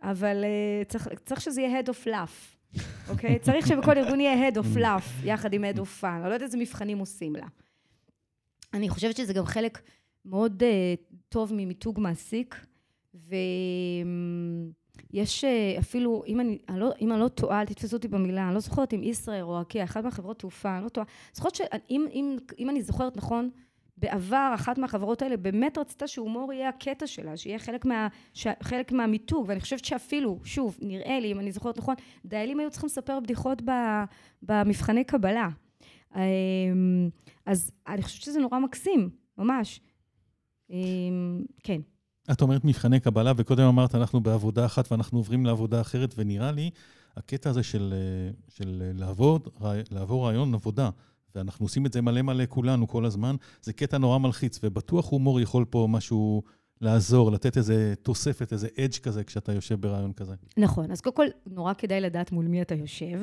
אבל 0.02 0.44
uh, 0.44 0.88
צריך, 0.88 1.08
צריך 1.24 1.40
שזה 1.40 1.60
יהיה 1.60 1.80
head 1.80 1.86
of 1.86 2.06
laugh, 2.06 2.80
אוקיי? 3.08 3.38
צריך 3.46 3.66
שבכל 3.66 3.98
ארגון 3.98 4.20
יהיה 4.20 4.48
head 4.48 4.54
of 4.54 4.78
laugh, 4.78 5.24
יחד 5.24 5.52
עם 5.52 5.64
head 5.64 5.78
of 5.78 6.02
fun. 6.02 6.06
אני 6.06 6.20
לא 6.20 6.26
יודעת 6.26 6.42
איזה 6.42 6.58
מבחנים 6.58 6.98
עושים 6.98 7.36
לה. 7.36 7.46
אני 8.74 8.88
חושבת 8.88 9.16
שזה 9.16 9.32
גם 9.32 9.44
חלק 9.44 9.78
מאוד 10.26 10.62
uh, 10.62 10.66
טוב 11.28 11.52
ממיתוג 11.54 12.00
מעסיק, 12.00 12.66
ויש 13.14 13.44
uh, 15.44 15.78
אפילו, 15.78 16.22
אם 16.26 16.40
אני, 16.40 16.58
אני 16.68 16.80
לא, 16.80 16.92
אם 17.00 17.12
אני 17.12 17.20
לא 17.20 17.28
טועה, 17.28 17.60
אל 17.60 17.66
תתפסו 17.66 17.96
אותי 17.96 18.08
במילה, 18.08 18.46
אני 18.46 18.54
לא 18.54 18.60
זוכרת 18.60 18.94
אם 18.94 19.02
ישראייר 19.02 19.44
או 19.44 19.58
ארקיע, 19.58 19.84
אחת 19.84 20.04
מהחברות 20.04 20.38
תעופה, 20.38 20.76
אני 20.76 20.84
לא 20.84 20.88
טועה, 20.88 21.06
זוכרת 21.34 21.54
שאם 21.54 22.06
אם, 22.12 22.36
אם 22.58 22.70
אני 22.70 22.82
זוכרת 22.82 23.16
נכון, 23.16 23.50
בעבר 23.96 24.52
אחת 24.54 24.78
מהחברות 24.78 25.22
האלה 25.22 25.36
באמת 25.36 25.78
רצתה 25.78 26.06
שהומור 26.06 26.52
יהיה 26.52 26.68
הקטע 26.68 27.06
שלה, 27.06 27.36
שיהיה 27.36 27.58
חלק, 27.58 27.84
מה, 27.84 28.08
ש, 28.32 28.46
חלק 28.62 28.92
מהמיתוג, 28.92 29.44
ואני 29.48 29.60
חושבת 29.60 29.84
שאפילו, 29.84 30.38
שוב, 30.44 30.78
נראה 30.82 31.20
לי, 31.20 31.32
אם 31.32 31.40
אני 31.40 31.52
זוכרת 31.52 31.78
נכון, 31.78 31.94
דיילים 32.24 32.60
היו 32.60 32.70
צריכים 32.70 32.86
לספר 32.86 33.20
בדיחות 33.20 33.62
במבחני 34.42 35.04
קבלה. 35.04 35.48
אמ, 36.16 36.20
אז 37.46 37.72
אני 37.86 38.02
חושבת 38.02 38.22
שזה 38.22 38.40
נורא 38.40 38.58
מקסים, 38.58 39.10
ממש. 39.38 39.80
אמ, 40.70 41.44
כן. 41.62 41.80
את 42.32 42.42
אומרת 42.42 42.64
מבחני 42.64 43.00
קבלה, 43.00 43.32
וקודם 43.36 43.64
אמרת, 43.66 43.94
אנחנו 43.94 44.20
בעבודה 44.20 44.66
אחת 44.66 44.92
ואנחנו 44.92 45.18
עוברים 45.18 45.46
לעבודה 45.46 45.80
אחרת, 45.80 46.14
ונראה 46.16 46.52
לי, 46.52 46.70
הקטע 47.16 47.50
הזה 47.50 47.62
של, 47.62 47.94
של 48.48 48.82
לעבור, 48.94 49.38
לעבור 49.90 50.26
רעיון 50.26 50.54
עבודה, 50.54 50.90
ואנחנו 51.34 51.64
עושים 51.64 51.86
את 51.86 51.92
זה 51.92 52.02
מלא 52.02 52.22
מלא 52.22 52.44
כולנו 52.48 52.88
כל 52.88 53.04
הזמן, 53.04 53.36
זה 53.62 53.72
קטע 53.72 53.98
נורא 53.98 54.18
מלחיץ, 54.18 54.60
ובטוח 54.62 55.08
הומור 55.08 55.40
יכול 55.40 55.64
פה 55.70 55.86
משהו 55.90 56.42
לעזור, 56.80 57.32
לתת 57.32 57.56
איזה 57.56 57.94
תוספת, 58.02 58.52
איזה 58.52 58.68
אדג' 58.80 58.96
כזה, 59.02 59.24
כשאתה 59.24 59.52
יושב 59.52 59.80
ברעיון 59.80 60.12
כזה. 60.12 60.34
נכון, 60.56 60.90
אז 60.90 61.00
קודם 61.00 61.16
כל, 61.16 61.26
נורא 61.46 61.72
כדאי 61.74 62.00
לדעת 62.00 62.32
מול 62.32 62.46
מי 62.46 62.62
אתה 62.62 62.74
יושב. 62.74 63.20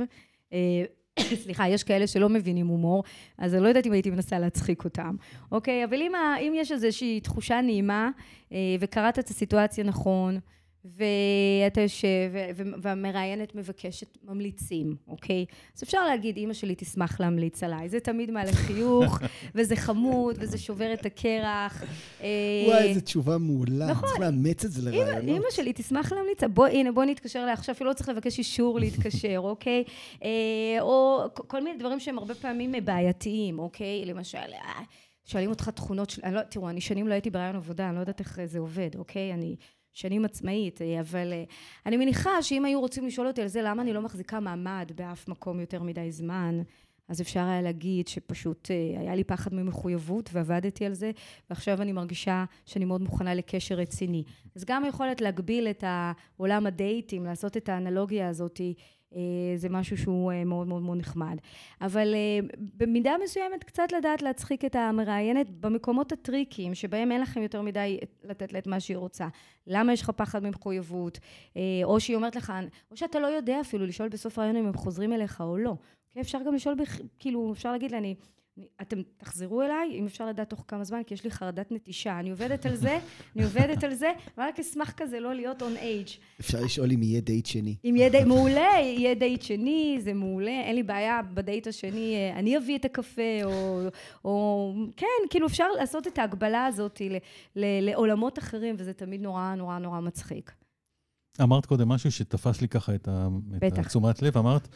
סליחה, 1.19 1.69
יש 1.69 1.83
כאלה 1.83 2.07
שלא 2.07 2.29
מבינים 2.29 2.67
הומור, 2.67 3.03
אז 3.37 3.55
אני 3.55 3.63
לא 3.63 3.67
יודעת 3.67 3.85
אם 3.87 3.91
הייתי 3.91 4.09
מנסה 4.09 4.39
להצחיק 4.39 4.83
אותם, 4.83 5.15
אוקיי? 5.51 5.85
אבל 5.85 6.01
אם, 6.01 6.11
אם 6.15 6.53
יש 6.55 6.71
איזושהי 6.71 7.19
תחושה 7.19 7.61
נעימה, 7.61 8.09
אה, 8.51 8.57
וקראת 8.79 9.19
את 9.19 9.27
הסיטואציה 9.27 9.83
נכון, 9.83 10.39
ואתה 10.85 11.81
יושב, 11.81 12.31
והמראיינת 12.55 13.55
מבקשת 13.55 14.17
ממליצים, 14.23 14.95
אוקיי? 15.07 15.45
אז 15.77 15.83
אפשר 15.83 16.05
להגיד, 16.05 16.37
אימא 16.37 16.53
שלי 16.53 16.75
תשמח 16.77 17.19
להמליץ 17.19 17.63
עליי. 17.63 17.89
זה 17.89 17.99
תמיד 17.99 18.31
מעלה 18.31 18.51
חיוך, 18.51 19.19
וזה 19.55 19.75
חמוד, 19.75 20.35
וזה 20.39 20.57
שובר 20.57 20.93
את 20.93 21.05
הקרח. 21.05 21.83
אה, 22.21 22.27
וואי, 22.67 22.89
איזו 22.89 23.01
תשובה 23.01 23.37
מעולה. 23.37 23.87
נכון. 23.87 24.09
צריך 24.09 24.19
לאמץ 24.19 24.65
את 24.65 24.71
זה 24.71 24.81
לרעיונות. 24.91 25.23
אימא 25.23 25.45
שלי 25.51 25.73
תשמח 25.73 26.11
להמליץ, 26.11 26.43
בוא, 26.53 26.67
הנה, 26.67 26.91
בוא 26.91 27.05
נתקשר 27.05 27.39
אליה 27.43 27.53
עכשיו, 27.53 27.75
אפילו 27.75 27.89
לא 27.89 27.93
צריך 27.93 28.09
לבקש 28.09 28.37
אישור 28.37 28.79
להתקשר, 28.79 29.39
אוקיי? 29.53 29.83
אה, 30.23 30.29
או 30.81 31.23
כל 31.33 31.63
מיני 31.63 31.79
דברים 31.79 31.99
שהם 31.99 32.17
הרבה 32.17 32.35
פעמים 32.35 32.73
בעייתיים, 32.85 33.59
אוקיי? 33.59 34.05
למשל, 34.05 34.37
אה, 34.37 34.81
שואלים 35.25 35.49
אותך 35.49 35.69
תכונות 35.69 36.09
של... 36.09 36.29
לא, 36.29 36.41
תראו, 36.41 36.69
אני 36.69 36.81
שנים 36.81 37.07
לא 37.07 37.13
הייתי 37.13 37.29
ברעיון 37.29 37.55
עבודה, 37.55 37.87
אני 37.87 37.95
לא 37.95 37.99
יודעת 37.99 38.19
איך 38.19 38.39
זה 38.45 38.59
עובד, 38.59 38.89
אוקיי? 38.97 39.33
אני... 39.33 39.55
שנים 39.93 40.25
עצמאית, 40.25 40.81
אה, 40.81 40.99
אבל 40.99 41.33
אה, 41.33 41.43
אני 41.85 41.97
מניחה 41.97 42.41
שאם 42.41 42.65
היו 42.65 42.79
רוצים 42.79 43.05
לשאול 43.07 43.27
אותי 43.27 43.41
על 43.41 43.47
זה, 43.47 43.61
למה 43.61 43.81
אני 43.81 43.93
לא 43.93 44.01
מחזיקה 44.01 44.39
מעמד 44.39 44.91
באף 44.95 45.27
מקום 45.27 45.59
יותר 45.59 45.83
מדי 45.83 46.11
זמן, 46.11 46.61
אז 47.07 47.21
אפשר 47.21 47.39
היה 47.39 47.61
להגיד 47.61 48.07
שפשוט 48.07 48.71
אה, 48.71 48.99
היה 48.99 49.15
לי 49.15 49.23
פחד 49.23 49.53
ממחויבות 49.53 50.29
ועבדתי 50.33 50.85
על 50.85 50.93
זה, 50.93 51.11
ועכשיו 51.49 51.81
אני 51.81 51.91
מרגישה 51.91 52.45
שאני 52.65 52.85
מאוד 52.85 53.01
מוכנה 53.01 53.33
לקשר 53.33 53.75
רציני. 53.75 54.23
אז 54.55 54.65
גם 54.65 54.83
היכולת 54.83 55.21
להגביל 55.21 55.67
את 55.67 55.83
עולם 56.37 56.65
הדייטים, 56.65 57.25
לעשות 57.25 57.57
את 57.57 57.69
האנלוגיה 57.69 58.27
הזאת, 58.27 58.61
אה, 58.61 58.71
זה 59.55 59.69
משהו 59.69 59.97
שהוא 59.97 60.31
אה, 60.31 60.43
מאוד 60.43 60.67
מאוד 60.67 60.81
מאוד 60.81 60.97
נחמד. 60.97 61.37
אבל 61.81 62.15
במידה 62.77 63.13
מסוימת 63.23 63.63
קצת 63.63 63.91
לדעת 63.97 64.21
להצחיק 64.21 64.65
את 64.65 64.75
המראיינת 64.75 65.49
במקומות 65.49 66.11
הטריקיים, 66.11 66.75
שבהם 66.75 67.11
אין 67.11 67.21
לכם 67.21 67.41
יותר 67.41 67.61
מדי 67.61 67.99
לתת 68.23 68.53
לה 68.53 68.59
את 68.59 68.67
מה 68.67 68.79
שהיא 68.79 68.97
רוצה. 68.97 69.27
למה 69.67 69.93
יש 69.93 70.01
לך 70.01 70.09
פחד 70.09 70.43
ממחויבות? 70.43 71.19
או 71.83 71.99
שהיא 71.99 72.15
אומרת 72.15 72.35
לך, 72.35 72.53
או 72.91 72.97
שאתה 72.97 73.19
לא 73.19 73.27
יודע 73.27 73.61
אפילו 73.61 73.85
לשאול 73.85 74.09
בסוף 74.09 74.39
רעיון 74.39 74.55
אם 74.55 74.65
הם 74.65 74.73
חוזרים 74.73 75.13
אליך 75.13 75.41
או 75.41 75.57
לא. 75.57 75.75
כי 76.13 76.21
אפשר 76.21 76.39
גם 76.45 76.53
לשאול. 76.55 76.75
כאילו, 77.19 77.51
אפשר 77.53 77.71
להגיד 77.71 77.91
לה, 77.91 77.97
אני, 77.97 78.15
אתם 78.81 79.01
תחזרו 79.17 79.61
אליי, 79.61 79.99
אם 79.99 80.05
אפשר 80.05 80.25
לדעת 80.25 80.49
תוך 80.49 80.65
כמה 80.67 80.83
זמן, 80.83 81.01
כי 81.07 81.13
יש 81.13 81.23
לי 81.23 81.31
חרדת 81.31 81.71
נטישה. 81.71 82.19
אני 82.19 82.29
עובדת 82.29 82.65
על 82.65 82.75
זה, 82.75 82.99
אני 83.35 83.43
עובדת 83.43 83.83
על 83.83 83.93
זה, 83.93 84.11
ורק 84.37 84.59
אשמח 84.59 84.91
כזה 84.91 85.19
לא 85.19 85.33
להיות 85.33 85.61
on 85.61 85.77
edge. 85.79 86.11
אפשר 86.39 86.61
לשאול 86.61 86.91
אם 86.91 87.03
יהיה 87.03 87.21
דייט 87.21 87.45
שני. 87.45 87.75
אם 87.85 87.95
יהיה 87.97 88.09
דייט, 88.09 88.27
מעולה, 88.27 88.71
יהיה 88.79 89.15
דייט 89.15 89.41
שני, 89.41 89.97
זה 90.01 90.13
מעולה, 90.13 90.61
אין 90.61 90.75
לי 90.75 90.83
בעיה 90.83 91.21
בדייט 91.33 91.67
השני, 91.67 92.15
אה, 92.15 92.39
אני 92.39 92.57
אביא 92.57 92.77
את 92.77 92.85
הקפה, 92.85 93.43
או, 93.43 93.81
או... 94.25 94.73
כן, 94.97 95.07
כאילו 95.29 95.47
אפשר 95.47 95.67
לעשות 95.79 96.07
את 96.07 96.17
ההקבלה 96.17 96.65
הזאת 96.65 97.01
ל, 97.01 97.17
ל, 97.55 97.89
לעולמות 97.89 98.39
אחרים, 98.39 98.75
וזה 98.79 98.93
תמיד 98.93 99.21
נורא 99.21 99.55
נורא 99.55 99.79
נורא 99.79 99.99
מצחיק. 99.99 100.51
אמרת 101.41 101.65
קודם 101.65 101.87
משהו 101.89 102.11
שתפס 102.11 102.61
לי 102.61 102.67
ככה 102.67 102.95
את, 102.95 103.07
את 103.67 103.87
תשומת 103.87 104.21
לב, 104.21 104.37
אמרת... 104.37 104.67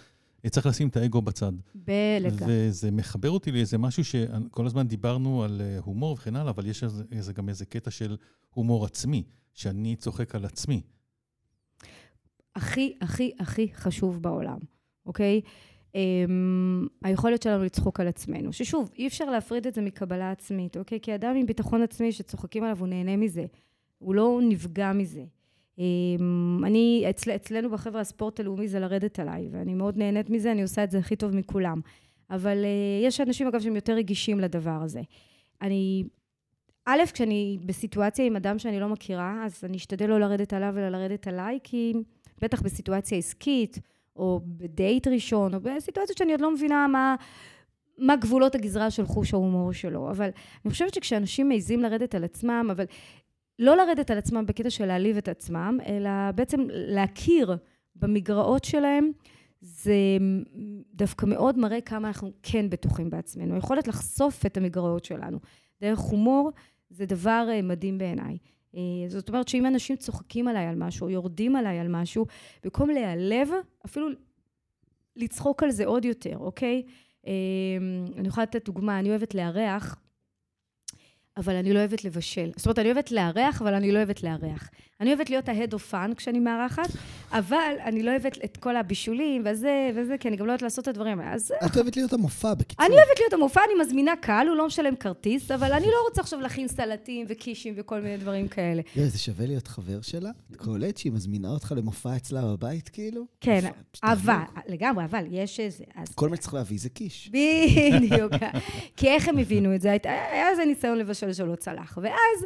צריך 0.50 0.65
לשים 0.65 0.88
את 0.88 0.97
האגו 0.97 1.21
בצד. 1.21 1.52
בלגה. 1.76 2.45
וזה 2.50 2.91
מחבר 2.91 3.30
אותי 3.30 3.52
לאיזה 3.52 3.78
משהו 3.78 4.04
שכל 4.04 4.65
הזמן 4.65 4.88
דיברנו 4.88 5.43
על 5.43 5.62
אה, 5.62 5.78
הומור 5.84 6.13
וכן 6.13 6.36
הלאה, 6.36 6.50
אבל 6.50 6.65
יש 6.65 6.84
איזה, 7.12 7.34
גם 7.34 7.50
איזה 7.50 7.65
קטע 7.65 7.91
של 7.91 8.17
הומור 8.50 8.86
עצמי, 8.86 9.23
שאני 9.54 9.95
צוחק 9.95 10.36
על 10.36 10.45
עצמי. 10.45 10.82
הכי, 12.56 12.97
הכי, 13.02 13.32
הכי 13.39 13.69
חשוב 13.73 14.21
בעולם, 14.21 14.60
אוקיי? 15.06 15.41
Um, 15.93 16.00
היכולת 17.04 17.41
שלנו 17.41 17.63
לצחוק 17.63 18.00
על 18.00 18.08
עצמנו. 18.08 18.54
ששוב, 18.54 18.91
אי 18.95 19.08
אפשר 19.08 19.26
להפריד 19.26 19.67
את 19.67 19.73
זה 19.73 19.82
מקבלה 19.82 20.32
עצמית, 20.32 20.78
אוקיי? 20.78 21.00
כי 21.02 21.15
אדם 21.15 21.36
עם 21.36 21.45
ביטחון 21.45 21.82
עצמי 21.82 22.12
שצוחקים 22.12 22.63
עליו, 22.63 22.80
הוא 22.80 22.88
נהנה 22.88 23.17
מזה. 23.17 23.45
הוא 23.97 24.15
לא 24.15 24.39
נפגע 24.43 24.93
מזה. 24.93 25.26
אמ, 25.79 26.61
אני, 26.65 27.05
אצל, 27.09 27.31
אצלנו 27.35 27.69
בחברה 27.69 28.01
הספורט 28.01 28.39
הלאומי 28.39 28.67
זה 28.67 28.79
לרדת 28.79 29.19
עליי, 29.19 29.47
ואני 29.51 29.73
מאוד 29.73 29.97
נהנית 29.97 30.29
מזה, 30.29 30.51
אני 30.51 30.61
עושה 30.61 30.83
את 30.83 30.91
זה 30.91 30.97
הכי 30.97 31.15
טוב 31.15 31.35
מכולם. 31.35 31.81
אבל 32.29 32.63
uh, 32.63 33.05
יש 33.05 33.21
אנשים, 33.21 33.47
אגב, 33.47 33.59
שהם 33.59 33.75
יותר 33.75 33.93
רגישים 33.93 34.39
לדבר 34.39 34.79
הזה. 34.83 35.01
אני, 35.61 36.03
א', 36.85 36.99
כשאני 37.13 37.57
בסיטואציה 37.65 38.25
עם 38.25 38.35
אדם 38.35 38.59
שאני 38.59 38.79
לא 38.79 38.89
מכירה, 38.89 39.45
אז 39.45 39.63
אני 39.63 39.77
אשתדל 39.77 40.05
לא 40.05 40.19
לרדת 40.19 40.53
עליו 40.53 40.73
אלא 40.77 40.89
לרדת 40.89 41.27
עליי, 41.27 41.59
כי 41.63 41.93
בטח 42.41 42.61
בסיטואציה 42.61 43.17
עסקית, 43.17 43.79
או 44.15 44.41
בדייט 44.45 45.07
ראשון, 45.07 45.53
או 45.53 45.59
בסיטואציות 45.59 46.17
שאני 46.17 46.31
עוד 46.31 46.41
לא 46.41 46.53
מבינה 46.53 46.87
מה... 46.87 47.15
מה 47.97 48.15
גבולות 48.15 48.55
הגזרה 48.55 48.91
של 48.91 49.05
חוש 49.05 49.33
ההומור 49.33 49.73
שלו. 49.73 50.11
אבל 50.11 50.29
אני 50.65 50.71
חושבת 50.71 50.93
שכשאנשים 50.93 51.49
מעזים 51.49 51.81
לרדת 51.81 52.15
על 52.15 52.23
עצמם, 52.23 52.67
אבל 52.71 52.85
לא 53.60 53.78
לרדת 53.78 54.12
על 54.12 54.17
עצמם 54.17 54.46
בקטע 54.46 54.70
של 54.70 54.86
להעליב 54.86 55.17
את 55.17 55.28
עצמם, 55.28 55.78
אלא 55.86 56.10
בעצם 56.36 56.62
להכיר 56.70 57.58
במגרעות 57.96 58.63
שלהם, 58.63 59.12
זה 59.62 59.93
דווקא 60.93 61.26
מאוד 61.26 61.58
מראה 61.58 61.82
כמה 61.82 62.08
אנחנו 62.08 62.32
כן 62.43 62.70
בטוחים 62.70 63.10
בעצמנו. 63.10 63.56
היכולת 63.56 63.88
לחשוף 63.88 64.46
את 64.46 64.58
המגרעות 64.58 65.06
שלנו 65.06 65.39
דרך 65.82 66.00
הומור 66.00 66.52
זה 66.89 67.06
דבר 67.06 67.48
אה, 67.50 67.62
מדהים 67.62 67.98
בעיניי. 67.98 68.38
אה, 68.76 68.82
זאת 69.08 69.30
אומרת 69.30 69.48
שאם 69.48 69.65
אנשים 69.65 69.96
צוחקים 69.96 70.48
עליי 70.48 70.65
על 70.65 70.76
משהו, 70.76 71.10
יורדים 71.10 71.56
עליי 71.56 71.80
על 71.80 71.88
משהו, 71.88 72.26
במקום 72.63 72.89
להיעלב, 72.89 73.50
אפילו 73.86 74.08
לצחוק 75.15 75.63
על 75.63 75.72
זה 75.72 75.86
עוד 75.86 76.06
יותר, 76.06 76.38
אוקיי? 76.38 76.84
אה, 77.28 77.34
אני 78.17 78.28
יכולה 78.28 78.43
לתת 78.43 78.65
דוגמה, 78.65 79.00
אני 79.00 79.10
אוהבת 79.10 79.36
לארח 79.36 80.02
אבל 81.38 81.56
אני 81.56 81.73
לא 81.73 81.80
אוהבת 81.80 82.06
לבשל. 82.06 82.50
זאת 82.56 82.65
אומרת, 82.65 82.80
אני 82.80 82.91
אוהבת 82.91 83.12
לארח, 83.12 83.62
אבל 83.62 83.73
אני 83.73 83.91
לא 83.91 83.97
אוהבת 83.97 84.23
לארח. 84.23 84.69
אני 85.01 85.13
אוהבת 85.13 85.29
להיות 85.29 85.49
ה-head 85.49 85.73
of 85.73 85.93
fun 85.93 86.15
כשאני 86.15 86.39
מארחת, 86.39 86.89
אבל 87.31 87.73
אני 87.86 88.03
לא 88.03 88.12
אוהבת 88.12 88.38
את 88.45 88.57
כל 88.57 88.75
הבישולים 88.75 89.43
וזה 89.45 89.91
וזה, 89.95 90.17
כי 90.17 90.27
אני 90.27 90.38
גם 90.38 90.45
לא 90.45 90.51
אוהבת 90.51 90.62
לעשות 90.62 90.83
את 90.83 90.88
הדברים 90.88 91.19
האלה. 91.19 91.33
אז... 91.33 91.53
את 91.65 91.75
אוהבת 91.75 91.97
להיות 91.97 92.13
המופע, 92.13 92.53
בקיצור. 92.53 92.86
אני 92.86 92.95
אוהבת 92.95 93.19
להיות 93.19 93.33
המופע, 93.33 93.62
אני 93.65 93.83
מזמינה 93.83 94.15
קהל, 94.15 94.47
הוא 94.47 94.55
לא 94.55 94.67
משלם 94.67 94.95
כרטיס, 94.95 95.51
אבל 95.51 95.73
אני 95.73 95.86
לא 95.86 96.05
רוצה 96.10 96.21
עכשיו 96.21 96.39
להכין 96.39 96.67
סלטים 96.67 97.25
וקישים 97.29 97.73
וכל 97.77 98.01
מיני 98.01 98.17
דברים 98.17 98.47
כאלה. 98.47 98.81
תראה, 98.93 99.07
זה 99.07 99.19
שווה 99.19 99.45
להיות 99.45 99.67
חבר 99.67 100.01
שלה? 100.01 100.29
קולט 100.57 100.97
שהיא 100.97 101.12
מזמינה 101.12 101.49
אותך 101.49 101.73
למופע 101.77 102.15
אצלה 102.15 102.41
בבית, 102.41 102.89
כאילו? 102.89 103.25
כן, 103.41 103.69
אבל, 104.03 104.36
לגמרי, 104.67 105.05
אבל 105.05 105.23
יש 105.29 105.60
איזה... 105.60 105.83
כל 106.15 106.29
מה 106.29 106.36
שצריך 106.36 106.53
להביא 106.53 106.79
זה 106.79 106.89
קיש. 106.89 107.29
בדיוק. 107.29 108.33
כי 108.97 109.07
איך 109.07 109.27
הם 109.27 109.38
הבינו 109.38 109.75
את 109.75 109.81
זה? 109.81 109.97
היה 110.03 110.49
איזה 110.49 110.65
ניסיון 110.65 110.97
לבשל 110.97 111.33
שלא 111.33 111.55
צלח. 111.55 111.97
ואז... 112.01 112.45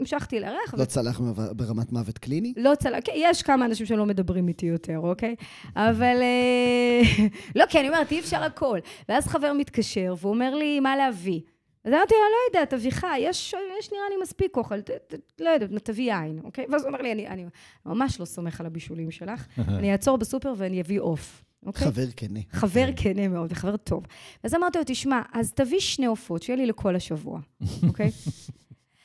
המשכתי 0.00 0.40
לארח. 0.40 0.74
לא 0.78 0.84
צלח 0.84 1.20
ברמת 1.56 1.92
מוות 1.92 2.18
קליני? 2.18 2.52
לא 2.56 2.74
צלח, 2.74 2.98
כן, 3.04 3.12
יש 3.16 3.42
כמה 3.42 3.64
אנשים 3.64 3.86
שלא 3.86 4.06
מדברים 4.06 4.48
איתי 4.48 4.66
יותר, 4.66 4.98
אוקיי? 4.98 5.34
אבל... 5.76 6.16
אה, 6.22 7.02
לא, 7.58 7.66
כי 7.66 7.80
אני 7.80 7.88
אומרת, 7.88 8.12
אי 8.12 8.20
אפשר 8.20 8.42
הכל. 8.42 8.78
ואז 9.08 9.26
חבר 9.26 9.52
מתקשר 9.52 10.14
והוא 10.18 10.32
אומר 10.32 10.54
לי, 10.54 10.80
מה 10.80 10.96
להביא? 10.96 11.40
אז 11.84 11.92
אמרתי 11.92 12.14
לו, 12.14 12.20
לא 12.20 12.58
יודעת, 12.58 12.74
אביחי, 12.74 13.18
יש, 13.18 13.54
יש 13.78 13.92
נראה 13.92 14.08
לי 14.10 14.16
מספיק 14.22 14.56
אוכל, 14.56 14.80
ת, 14.80 14.90
ת, 14.90 15.14
לא 15.40 15.50
יודעת, 15.50 15.84
תביא 15.84 16.12
יין, 16.12 16.40
אוקיי? 16.44 16.66
ואז 16.70 16.82
הוא 16.82 16.88
אומר 16.88 17.02
לי, 17.02 17.12
אני, 17.12 17.28
אני 17.28 17.44
ממש 17.86 18.20
לא 18.20 18.24
סומך 18.24 18.60
על 18.60 18.66
הבישולים 18.66 19.10
שלך, 19.10 19.46
אני 19.78 19.92
אעצור 19.92 20.16
בסופר 20.16 20.54
ואני 20.56 20.80
אביא 20.80 21.00
עוף. 21.00 21.44
אוקיי? 21.66 21.86
חבר 21.86 22.06
כנה. 22.16 22.40
חבר 22.52 22.88
כנה 22.96 23.28
מאוד, 23.28 23.52
וחבר 23.52 23.76
טוב. 23.76 24.06
ואז 24.44 24.54
אמרתי 24.54 24.78
לו, 24.78 24.84
תשמע, 24.86 25.22
אז 25.32 25.52
תביא 25.52 25.80
שני 25.80 26.06
עופות, 26.06 26.42
שיהיה 26.42 26.56
לי 26.56 26.66
לכל 26.66 26.96
השבוע, 26.96 27.40
אוקיי? 27.86 28.10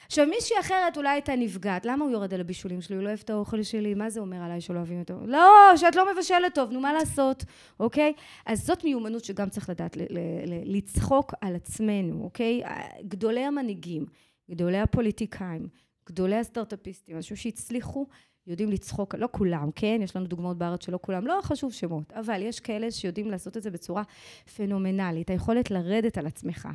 עכשיו, 0.10 0.28
מישהי 0.28 0.60
אחרת 0.60 0.98
אולי 0.98 1.10
הייתה 1.10 1.36
נפגעת. 1.36 1.86
למה 1.86 2.06
הוא 2.06 2.12
יורד 2.12 2.34
על 2.34 2.42
הבישולים 2.42 2.82
שלי? 2.82 2.96
הוא 2.96 3.04
לא 3.04 3.08
אוהב 3.08 3.20
את 3.24 3.30
האוכל 3.30 3.64
שלי? 3.64 3.94
מה 3.94 4.10
זה 4.10 4.20
אומר 4.20 4.38
עליי 4.38 4.62
שלא 4.62 4.78
אוהבים 4.78 5.00
אותו? 5.00 5.14
לא, 5.26 5.50
שאת 5.76 5.96
לא 5.96 6.14
מבשלת 6.14 6.56
טוב, 6.56 6.72
נו, 6.72 6.80
מה 6.80 6.94
לעשות, 6.94 7.44
אוקיי? 7.80 8.14
אז 8.46 8.66
זאת 8.66 8.84
מיומנות 8.84 9.24
שגם 9.24 9.50
צריך 9.50 9.70
לדעת 9.70 9.98
לצחוק 10.66 11.34
על 11.42 11.56
עצמנו, 11.56 12.24
אוקיי? 12.24 12.62
גדולי 13.08 13.42
המנהיגים, 13.44 14.06
גדולי 14.52 14.78
הפוליטיקאים, 14.78 15.68
גדולי 16.10 16.36
הסטארט-אפיסטים, 16.36 17.16
אנשים 17.16 17.38
שהצליחו 17.38 18.08
יודעים 18.48 18.70
לצחוק, 18.70 19.16
לא 19.16 19.28
כולם, 19.32 19.70
כן? 19.76 20.00
יש 20.04 20.16
לנו 20.16 20.28
דוגמאות 20.28 20.58
בארץ 20.58 20.86
שלא 20.86 21.00
כולם, 21.02 21.28
לא 21.28 21.40
חשוב 21.42 21.74
שמות, 21.74 22.14
אבל 22.14 22.42
יש 22.42 22.60
כאלה 22.60 22.92
שיודעים 22.92 23.32
לעשות 23.32 23.58
את 23.58 23.64
זה 23.64 23.72
בצורה 23.72 24.04
פנומנלית, 24.56 25.30
היכולת 25.30 25.72
לרדת 25.72 26.18
על 26.18 26.28
עצמך. 26.28 26.68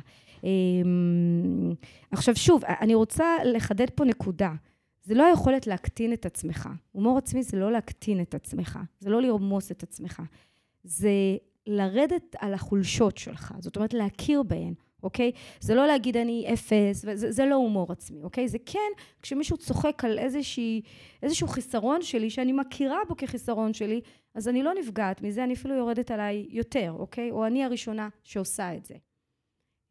אמ, 0.43 1.73
עכשיו 2.11 2.35
שוב, 2.35 2.65
אני 2.65 2.95
רוצה 2.95 3.25
לחדד 3.45 3.89
פה 3.89 4.05
נקודה. 4.05 4.53
זה 5.03 5.13
לא 5.13 5.25
היכולת 5.25 5.67
להקטין 5.67 6.13
את 6.13 6.25
עצמך. 6.25 6.69
הומור 6.91 7.17
עצמי 7.17 7.43
זה 7.43 7.57
לא 7.57 7.71
להקטין 7.71 8.21
את 8.21 8.35
עצמך, 8.35 8.79
זה 8.99 9.09
לא 9.09 9.21
לרמוס 9.21 9.71
את 9.71 9.83
עצמך. 9.83 10.21
זה 10.83 11.37
לרדת 11.67 12.35
על 12.39 12.53
החולשות 12.53 13.17
שלך, 13.17 13.53
זאת 13.59 13.75
אומרת 13.75 13.93
להכיר 13.93 14.43
בהן. 14.43 14.73
אוקיי? 15.03 15.31
זה 15.59 15.75
לא 15.75 15.87
להגיד 15.87 16.17
אני 16.17 16.53
אפס, 16.53 17.05
וזה, 17.07 17.31
זה 17.31 17.45
לא 17.45 17.55
הומור 17.55 17.91
עצמי, 17.91 18.23
אוקיי? 18.23 18.47
זה 18.47 18.57
כן 18.65 18.79
כשמישהו 19.21 19.57
צוחק 19.57 20.05
על 20.05 20.19
איזושהי, 20.19 20.81
איזשהו 21.23 21.47
חיסרון 21.47 22.01
שלי, 22.01 22.29
שאני 22.29 22.51
מכירה 22.51 22.97
בו 23.07 23.15
כחיסרון 23.17 23.73
שלי, 23.73 24.01
אז 24.35 24.47
אני 24.47 24.63
לא 24.63 24.71
נפגעת 24.79 25.21
מזה, 25.21 25.43
אני 25.43 25.53
אפילו 25.53 25.75
יורדת 25.75 26.11
עליי 26.11 26.47
יותר, 26.49 26.95
אוקיי? 26.99 27.31
או 27.31 27.45
אני 27.45 27.63
הראשונה 27.63 28.09
שעושה 28.23 28.75
את 28.75 28.85
זה. 28.85 28.95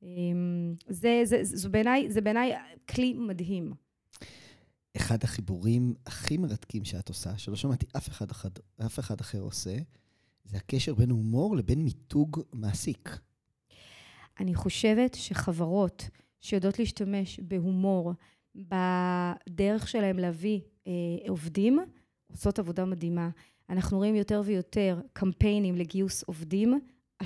אמ, 0.02 0.74
זה, 0.88 1.20
זה, 1.24 1.38
זה, 1.42 1.68
בעיניי, 1.68 2.10
זה 2.10 2.20
בעיניי 2.20 2.52
כלי 2.88 3.12
מדהים. 3.12 3.72
אחד 4.96 5.24
החיבורים 5.24 5.94
הכי 6.06 6.36
מרתקים 6.36 6.84
שאת 6.84 7.08
עושה, 7.08 7.38
שלא 7.38 7.56
שמעתי 7.56 7.86
אף 7.96 8.08
אחד, 8.08 8.30
אחד, 8.30 8.50
אף 8.86 8.98
אחד 8.98 9.20
אחר 9.20 9.40
עושה, 9.40 9.76
זה 10.44 10.56
הקשר 10.56 10.94
בין 10.94 11.10
הומור 11.10 11.56
לבין 11.56 11.84
מיתוג 11.84 12.40
מעסיק. 12.52 13.18
אני 14.40 14.54
חושבת 14.54 15.14
שחברות 15.14 16.08
שיודעות 16.40 16.78
להשתמש 16.78 17.40
בהומור 17.40 18.12
בדרך 18.54 19.88
שלהם 19.88 20.18
להביא 20.18 20.60
אה, 20.86 20.92
עובדים, 21.28 21.78
עושות 22.30 22.58
עבודה 22.58 22.84
מדהימה. 22.84 23.28
אנחנו 23.70 23.98
רואים 23.98 24.14
יותר 24.14 24.42
ויותר 24.44 25.00
קמפיינים 25.12 25.76
לגיוס 25.76 26.22
עובדים. 26.22 26.80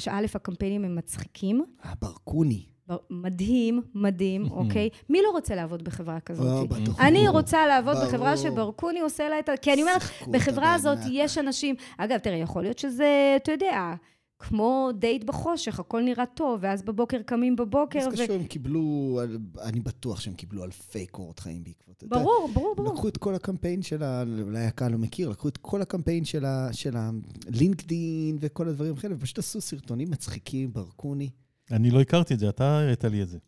א', 0.08 0.26
הקמפיינים 0.34 0.84
הם 0.84 0.96
מצחיקים. 0.96 1.64
הברקוני. 1.82 2.66
מדהים, 3.10 3.82
מדהים, 3.94 4.50
אוקיי? 4.60 4.88
מי 5.08 5.22
לא 5.22 5.30
רוצה 5.30 5.54
לעבוד 5.54 5.82
בחברה 5.82 6.20
כזאת? 6.20 6.68
בטוח. 6.68 7.00
אני 7.00 7.28
רוצה 7.28 7.66
לעבוד 7.66 7.96
בחברה 8.04 8.36
שברקוני 8.36 9.00
עושה 9.00 9.28
לה 9.28 9.38
את 9.38 9.48
ה... 9.48 9.56
כי 9.56 9.72
אני 9.72 9.82
אומרת, 9.82 10.02
בחברה 10.30 10.74
הזאת 10.74 10.98
יש 11.10 11.38
אנשים... 11.38 11.74
אגב, 11.98 12.18
תראה, 12.18 12.36
יכול 12.36 12.62
להיות 12.62 12.78
שזה, 12.78 13.34
אתה 13.36 13.52
יודע, 13.52 13.94
כמו 14.38 14.90
דייט 14.98 15.24
בחושך, 15.24 15.80
הכל 15.80 16.02
נראה 16.02 16.26
טוב, 16.26 16.58
ואז 16.62 16.82
בבוקר 16.82 17.22
קמים 17.22 17.56
בבוקר. 17.56 18.10
זה 18.10 18.24
קשור, 18.24 18.36
הם 18.36 18.44
קיבלו, 18.44 19.20
אני 19.62 19.80
בטוח 19.80 20.20
שהם 20.20 20.34
קיבלו 20.34 20.64
אלפי 20.64 21.06
קורות 21.06 21.40
חיים 21.40 21.64
בעקבות. 21.64 22.04
ברור, 22.06 22.50
ברור, 22.54 22.74
ברור. 22.76 22.92
לקחו 22.94 23.08
את 23.08 23.16
כל 23.16 23.34
הקמפיין 23.34 23.82
של 23.82 24.02
ה... 24.02 24.24
אולי 24.42 24.64
הקהל 24.64 24.92
לא 24.92 24.98
מכיר, 24.98 25.28
לקחו 25.28 25.48
את 25.48 25.56
כל 25.56 25.82
הקמפיין 25.82 26.24
של 26.72 26.96
הלינקדין 26.96 28.38
וכל 28.40 28.68
הדברים 28.68 28.94
האלה, 29.02 29.14
ופשוט 29.14 29.38
עשו 29.38 29.60
סרטונים 29.60 30.10
מצחיקים, 30.10 30.72
ברקוני. 30.72 31.30
אני 31.70 31.90
לא 31.90 32.00
הכרתי 32.00 32.34
את 32.34 32.38
זה, 32.38 32.48
אתה 32.48 32.78
הראית 32.78 33.04
לי 33.04 33.22
את 33.22 33.28
זה. 33.28 33.38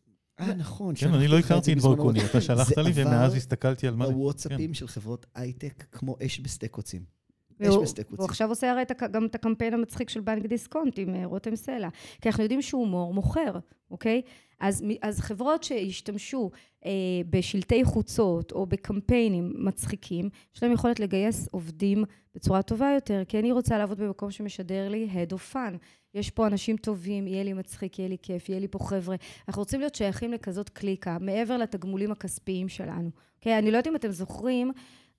אה, 0.40 0.54
נכון. 0.54 0.94
כן, 0.96 1.14
אני 1.14 1.28
לא 1.28 1.38
הכרתי 1.38 1.72
את 1.72 1.78
ברקוני, 1.78 2.24
אתה 2.24 2.40
שלחת 2.46 2.78
לי, 2.78 2.90
ומאז 2.94 3.34
הסתכלתי 3.34 3.88
על 3.88 3.94
מה... 3.94 4.06
זה 4.06 4.10
עבר 4.12 4.18
בוואטסאפים 4.20 4.74
של 4.74 4.88
חברות 4.88 5.26
הייטק 5.34 5.84
כמו 5.92 6.16
אש 6.26 6.40
בשדה 6.40 6.68
קוצים. 6.68 7.19
והוא, 7.60 7.84
והוא 8.10 8.24
עכשיו 8.24 8.48
עושה 8.48 8.70
הרי 8.70 8.82
גם 9.10 9.26
את 9.26 9.34
הקמפיין 9.34 9.74
המצחיק 9.74 10.08
של 10.08 10.20
בנק 10.20 10.46
דיסקונט 10.46 10.98
עם 10.98 11.14
אה, 11.14 11.26
רותם 11.26 11.56
סלע. 11.56 11.88
כי 12.20 12.28
אנחנו 12.28 12.42
יודעים 12.42 12.62
שהוא 12.62 12.80
הומור 12.80 13.14
מוכר, 13.14 13.58
אוקיי? 13.90 14.22
אז, 14.60 14.84
אז 15.02 15.20
חברות 15.20 15.62
שהשתמשו 15.62 16.50
אה, 16.84 16.90
בשלטי 17.30 17.84
חוצות 17.84 18.52
או 18.52 18.66
בקמפיינים 18.66 19.52
מצחיקים, 19.56 20.28
יש 20.54 20.62
להם 20.62 20.72
יכולת 20.72 21.00
לגייס 21.00 21.48
עובדים 21.50 22.04
בצורה 22.34 22.62
טובה 22.62 22.90
יותר, 22.94 23.22
כי 23.28 23.38
אני 23.38 23.52
רוצה 23.52 23.78
לעבוד 23.78 23.98
במקום 23.98 24.30
שמשדר 24.30 24.88
לי 24.88 25.08
head 25.12 25.32
of 25.32 25.54
fun. 25.54 25.76
יש 26.14 26.30
פה 26.30 26.46
אנשים 26.46 26.76
טובים, 26.76 27.26
יהיה 27.26 27.44
לי 27.44 27.52
מצחיק, 27.52 27.98
יהיה 27.98 28.08
לי 28.08 28.16
כיף, 28.22 28.48
יהיה 28.48 28.60
לי 28.60 28.68
פה 28.68 28.78
חבר'ה. 28.78 29.16
אנחנו 29.48 29.62
רוצים 29.62 29.80
להיות 29.80 29.94
שייכים 29.94 30.32
לכזאת 30.32 30.68
קליקה, 30.68 31.16
מעבר 31.20 31.56
לתגמולים 31.56 32.12
הכספיים 32.12 32.68
שלנו. 32.68 33.10
אוקיי? 33.36 33.58
אני 33.58 33.70
לא 33.70 33.76
יודעת 33.76 33.86
אם 33.86 33.96
אתם 33.96 34.10
זוכרים, 34.10 34.72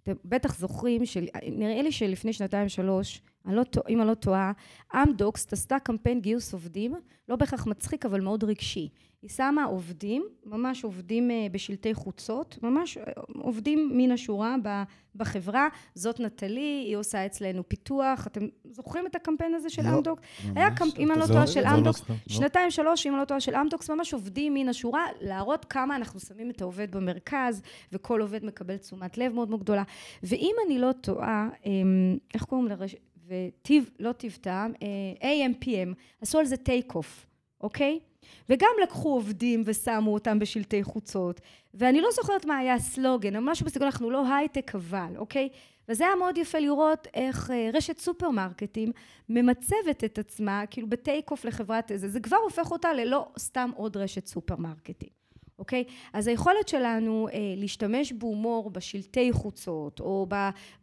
אתם 0.03 0.13
בטח 0.25 0.55
זוכרים, 0.59 1.05
של, 1.05 1.25
נראה 1.51 1.81
לי 1.81 1.91
שלפני 1.91 2.33
שנתיים-שלוש, 2.33 3.21
לא, 3.45 3.63
אם 3.89 4.01
אני 4.01 4.09
לא 4.09 4.13
טועה, 4.13 4.51
אמדוקס 4.95 5.53
עשתה 5.53 5.79
קמפיין 5.79 6.21
גיוס 6.21 6.53
עובדים, 6.53 6.95
לא 7.29 7.35
בהכרח 7.35 7.67
מצחיק, 7.67 8.05
אבל 8.05 8.21
מאוד 8.21 8.43
רגשי. 8.43 8.89
היא 9.21 9.29
שמה 9.29 9.63
עובדים, 9.63 10.23
ממש 10.45 10.83
עובדים 10.83 11.31
אה, 11.31 11.47
בשלטי 11.51 11.93
חוצות, 11.93 12.57
ממש 12.63 12.97
אה, 12.97 13.03
עובדים 13.27 13.91
מן 13.93 14.11
השורה 14.11 14.55
בחברה. 15.15 15.67
זאת 15.95 16.19
נטלי, 16.19 16.83
היא 16.87 16.95
עושה 16.95 17.25
אצלנו 17.25 17.69
פיתוח. 17.69 18.27
אתם 18.27 18.47
זוכרים 18.63 19.07
את 19.07 19.15
הקמפיין 19.15 19.53
הזה 19.53 19.69
של 19.69 19.83
לא, 19.83 19.97
אמדוקס? 19.97 20.23
היה 20.55 20.75
קמפיין, 20.75 21.07
אם 21.07 21.11
אני 21.11 21.19
לא 21.19 21.27
טועה, 21.27 21.47
של 21.47 21.63
לא 21.63 21.77
אמדוקס, 21.77 22.01
שנתיים, 22.27 22.71
שלוש, 22.71 23.07
אם 23.07 23.11
אני 23.11 23.19
לא 23.19 23.25
טועה, 23.25 23.39
של 23.39 23.55
אמדוקס, 23.55 23.89
ממש 23.89 24.13
עובדים 24.13 24.53
מן 24.53 24.69
השורה, 24.69 25.05
להראות 25.21 25.65
כמה 25.65 25.95
אנחנו 25.95 26.19
שמים 26.19 26.49
את 26.49 26.61
העובד 26.61 26.95
במרכז, 26.95 27.61
וכל 27.91 28.21
עובד 28.21 28.45
מקבל 28.45 28.77
תשומת 28.77 29.17
לב 29.17 29.33
מאוד 29.33 29.49
מאוד 29.49 29.61
גדולה. 29.61 29.83
ואם 30.23 30.55
אני 30.65 30.79
לא 30.79 30.91
טועה, 30.91 31.49
אמ, 31.65 32.17
איך 32.33 32.43
קוראים 32.43 32.67
לרשת? 32.67 32.97
וטיב, 33.31 33.89
לא 33.99 34.11
טיב 34.11 34.37
טעם, 34.41 34.73
אה, 34.83 35.47
AMPM, 35.47 35.93
עשו 36.21 36.39
על 36.39 36.45
זה 36.45 36.57
take 36.57 36.95
off, 36.95 37.25
אוקיי? 37.61 37.99
וגם 38.49 38.69
לקחו 38.83 39.13
עובדים 39.13 39.63
ושמו 39.65 40.13
אותם 40.13 40.39
בשלטי 40.39 40.83
חוצות. 40.83 41.41
ואני 41.73 42.01
לא 42.01 42.09
זוכרת 42.11 42.45
מה 42.45 42.57
היה 42.57 42.73
הסלוגן, 42.73 43.35
או 43.35 43.41
משהו 43.41 43.65
בסגנון, 43.65 43.85
אנחנו 43.85 44.09
לא 44.09 44.35
הייטק 44.35 44.75
אבל, 44.75 45.13
אוקיי? 45.17 45.49
וזה 45.89 46.05
היה 46.05 46.15
מאוד 46.15 46.37
יפה 46.37 46.59
לראות 46.59 47.07
איך 47.13 47.51
אה, 47.51 47.69
רשת 47.73 47.97
סופרמרקטים 47.97 48.91
ממצבת 49.29 50.03
את 50.05 50.19
עצמה, 50.19 50.63
כאילו 50.69 50.89
בטייק 50.89 51.31
אוף 51.31 51.45
לחברת 51.45 51.91
איזה, 51.91 52.09
זה 52.09 52.19
כבר 52.19 52.37
הופך 52.37 52.71
אותה 52.71 52.93
ללא 52.93 53.27
סתם 53.39 53.71
עוד 53.75 53.97
רשת 53.97 54.25
סופרמרקטים. 54.25 55.20
אוקיי? 55.61 55.83
אז 56.13 56.27
היכולת 56.27 56.67
שלנו 56.67 57.27
אה, 57.33 57.53
להשתמש 57.57 58.13
בהומור 58.13 58.69
בשלטי 58.69 59.31
חוצות, 59.31 59.99
או 59.99 60.25
ב, 60.29 60.35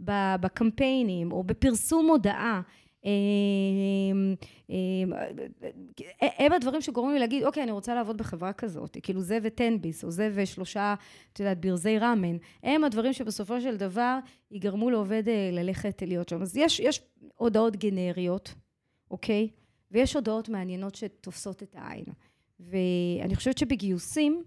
ב, 0.05 0.13
בקמפיינים, 0.41 1.33
או 1.33 1.43
בפרסום 1.43 2.07
הודעה, 2.07 2.61
אה, 3.05 3.11
אה, 4.71 4.75
אה, 6.23 6.29
הם 6.39 6.53
הדברים 6.53 6.81
שגורמים 6.81 7.15
לי 7.15 7.21
להגיד, 7.21 7.45
אוקיי, 7.45 7.63
אני 7.63 7.73
רוצה 7.73 7.95
לעבוד 7.95 8.19
בחברה 8.19 8.53
כזאת, 8.53 8.97
כאילו 9.03 9.21
זה 9.21 9.39
וטנביס, 9.43 10.05
או 10.05 10.11
זה 10.11 10.31
ושלושה, 10.35 10.95
את 11.33 11.41
יודעת, 11.41 11.61
ברזי 11.61 11.99
ראמן, 11.99 12.37
הם 12.63 12.85
הדברים 12.85 13.13
שבסופו 13.13 13.61
של 13.61 13.77
דבר 13.77 14.19
יגרמו 14.51 14.91
לעובד 14.91 15.23
ללכת 15.53 16.03
להיות 16.07 16.29
שם. 16.29 16.43
אז 16.43 16.57
יש, 16.57 16.81
יש 16.81 17.01
הודעות 17.37 17.77
גנריות, 17.77 18.55
אוקיי? 19.11 19.49
ויש 19.91 20.15
הודעות 20.15 20.49
מעניינות 20.49 20.95
שתופסות 20.95 21.63
את 21.63 21.77
העין. 21.79 22.05
ואני 22.61 23.37
חושבת 23.37 23.59
שבגיוסים, 23.59 24.43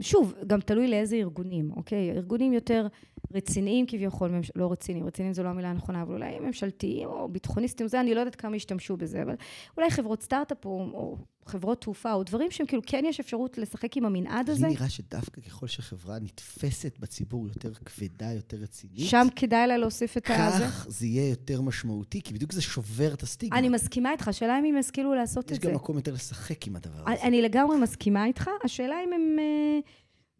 שוב, 0.00 0.34
גם 0.46 0.60
תלוי 0.60 0.88
לאיזה 0.88 1.16
ארגונים, 1.16 1.70
אוקיי? 1.76 2.10
ארגונים 2.10 2.52
יותר 2.52 2.86
רציניים 3.34 3.86
כביכול, 3.86 4.30
ממש... 4.30 4.50
לא 4.56 4.72
רציניים, 4.72 5.06
רציניים 5.06 5.34
זו 5.34 5.42
לא 5.42 5.48
המילה 5.48 5.70
הנכונה, 5.70 6.02
אבל 6.02 6.14
אולי 6.14 6.38
ממשלתיים 6.38 7.08
או 7.08 7.28
ביטחוניסטים, 7.28 7.88
זה 7.88 8.00
אני 8.00 8.14
לא 8.14 8.20
יודעת 8.20 8.36
כמה 8.36 8.56
ישתמשו 8.56 8.96
בזה, 8.96 9.22
אבל 9.22 9.34
אולי 9.76 9.90
חברות 9.90 10.22
סטארט-אפ 10.22 10.64
או, 10.64 10.70
או 10.92 11.16
חברות 11.46 11.80
תעופה, 11.80 12.12
או 12.12 12.22
דברים 12.22 12.50
שהם 12.50 12.66
כאילו 12.66 12.82
כן 12.86 13.04
יש 13.08 13.20
אפשרות 13.20 13.58
לשחק 13.58 13.96
עם 13.96 14.04
המנעד 14.04 14.50
הזה. 14.50 14.66
לי 14.66 14.74
נראה 14.74 14.88
שדווקא 14.88 15.40
ככל 15.40 15.66
שחברה 15.66 16.18
נתפסת 16.18 16.98
בציבור 16.98 17.48
יותר 17.48 17.74
כבדה, 17.74 18.32
יותר 18.32 18.56
רצינית, 18.56 19.06
שם 19.08 19.26
כדאי 19.36 19.66
לה 19.66 19.76
להוסיף 19.76 20.16
את 20.16 20.30
הזה. 20.30 20.64
כך 20.64 20.86
זה 20.88 21.06
יהיה 21.06 21.28
יותר 21.28 21.60
משמעותי, 21.60 22.22
כי 22.22 22.34
בדיוק 22.34 22.52
זה 22.52 22.62
שובר 22.62 23.14
את 23.14 23.22
הסטיגמה. 23.22 23.58
אני 23.58 23.68
מסכימה 23.68 24.12
איתך, 24.12 24.28
השאלה 24.28 24.58
אם 24.58 24.64
הם 24.64 24.76
ישכילו 24.76 25.14
לעשות 25.14 25.44
את 25.44 25.48
זה. 25.48 25.54
יש 25.54 25.60
גם 25.60 25.74
מקום 25.74 25.96
יותר 25.96 26.12
לשחק 26.12 26.66
עם 26.66 26.76
הדבר 26.76 27.12
הזה. 27.12 27.22
אני 27.22 27.42
לגמרי 27.42 27.76
מסכימה 27.76 28.24
איתך, 28.26 28.50
השאלה 28.64 28.94
אם 29.04 29.12
הם... 29.12 29.36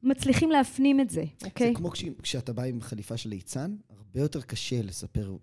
מצליחים 0.07 0.51
להפנים 0.51 1.01
את 1.01 1.11
זה, 1.11 1.25
אוקיי? 1.45 1.69
זה 1.69 1.75
כמו 1.75 1.91
כש, 1.91 2.05
כשאתה 2.23 2.53
בא 2.53 2.63
עם 2.63 2.81
חליפה 2.81 3.17
של 3.17 3.29
ליצן, 3.29 3.77
הרבה 3.91 4.21
יותר 4.21 4.41
קשה 4.41 4.83
לספר 4.83 5.37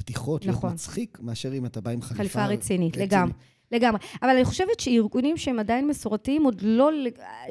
בדיחות, 0.00 0.46
נכון. 0.46 0.68
להיות 0.68 0.74
מצחיק, 0.74 1.18
מאשר 1.20 1.54
אם 1.54 1.66
אתה 1.66 1.80
בא 1.80 1.90
עם 1.90 2.02
חליפה... 2.02 2.18
חליפה 2.18 2.46
רצינית, 2.46 2.92
רצינית. 2.92 3.12
לגמרי. 3.12 3.32
לגמרי. 3.72 4.00
אבל 4.22 4.30
אני 4.30 4.44
חושבת 4.44 4.80
שארגונים 4.80 5.36
שהם 5.36 5.58
עדיין 5.58 5.86
מסורתיים, 5.86 6.44
עוד 6.44 6.60
לא, 6.62 6.90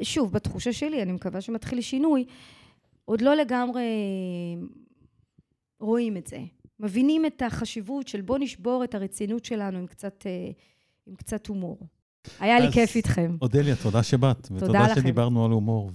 שוב, 0.02 0.32
בתחושה 0.32 0.72
שלי, 0.72 1.02
אני 1.02 1.12
מקווה 1.12 1.40
שמתחיל 1.40 1.80
שינוי, 1.80 2.24
עוד 3.04 3.20
לא 3.20 3.34
לגמרי 3.34 3.84
רואים 5.80 6.16
את 6.16 6.26
זה. 6.26 6.38
מבינים 6.80 7.26
את 7.26 7.42
החשיבות 7.42 8.08
של 8.08 8.20
בוא 8.20 8.38
נשבור 8.38 8.84
את 8.84 8.94
הרצינות 8.94 9.44
שלנו 9.44 9.78
עם 9.78 9.86
קצת, 9.86 10.26
אה, 10.26 10.50
עם 11.06 11.14
קצת 11.14 11.46
הומור. 11.46 11.78
היה 12.40 12.60
לי 12.60 12.72
כיף 12.72 12.96
איתכם. 12.96 13.36
אודליה, 13.42 13.76
תודה 13.76 14.02
שבאת. 14.02 14.46
תודה 14.46 14.56
לכם. 14.56 14.64
ותודה 14.64 14.94
שדיברנו 14.94 15.44
על 15.44 15.50
הומור. 15.50 15.90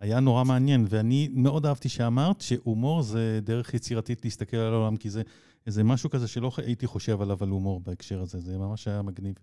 והיה 0.00 0.20
נורא 0.20 0.44
מעניין, 0.44 0.86
ואני 0.88 1.28
מאוד 1.32 1.66
אהבתי 1.66 1.88
שאמרת 1.88 2.40
שהומור 2.40 3.02
זה 3.02 3.40
דרך 3.42 3.74
יצירתית 3.74 4.24
להסתכל 4.24 4.56
על 4.56 4.72
העולם, 4.72 4.96
כי 4.96 5.10
זה 5.10 5.22
איזה 5.66 5.84
משהו 5.84 6.10
כזה 6.10 6.28
שלא 6.28 6.50
הייתי 6.56 6.86
חושב 6.86 7.22
עליו 7.22 7.38
על 7.40 7.48
הומור 7.48 7.80
בהקשר 7.80 8.20
הזה. 8.20 8.38
זה 8.40 8.58
ממש 8.58 8.88
היה 8.88 9.02
מגניב. 9.02 9.34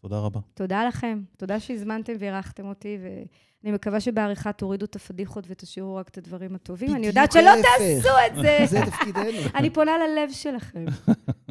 תודה 0.00 0.18
רבה. 0.18 0.40
תודה 0.54 0.84
לכם. 0.84 1.22
תודה 1.36 1.60
שהזמנתם 1.60 2.12
ואירחתם 2.18 2.66
אותי, 2.66 2.98
ואני 3.02 3.74
מקווה 3.74 4.00
שבעריכה 4.00 4.52
תורידו 4.52 4.84
את 4.84 4.96
הפדיחות 4.96 5.44
ותשאירו 5.48 5.96
רק 5.96 6.08
את 6.08 6.18
הדברים 6.18 6.54
הטובים. 6.54 6.96
אני 6.96 7.06
יודעת 7.06 7.32
שלא 7.32 7.50
תעשו 7.62 8.14
את 8.26 8.36
זה. 8.36 8.58
זה 8.70 8.80
תפקידנו. 8.86 9.40
אני 9.58 9.70
פונה 9.70 9.92
ללב 9.98 10.30
שלכם. 10.32 10.84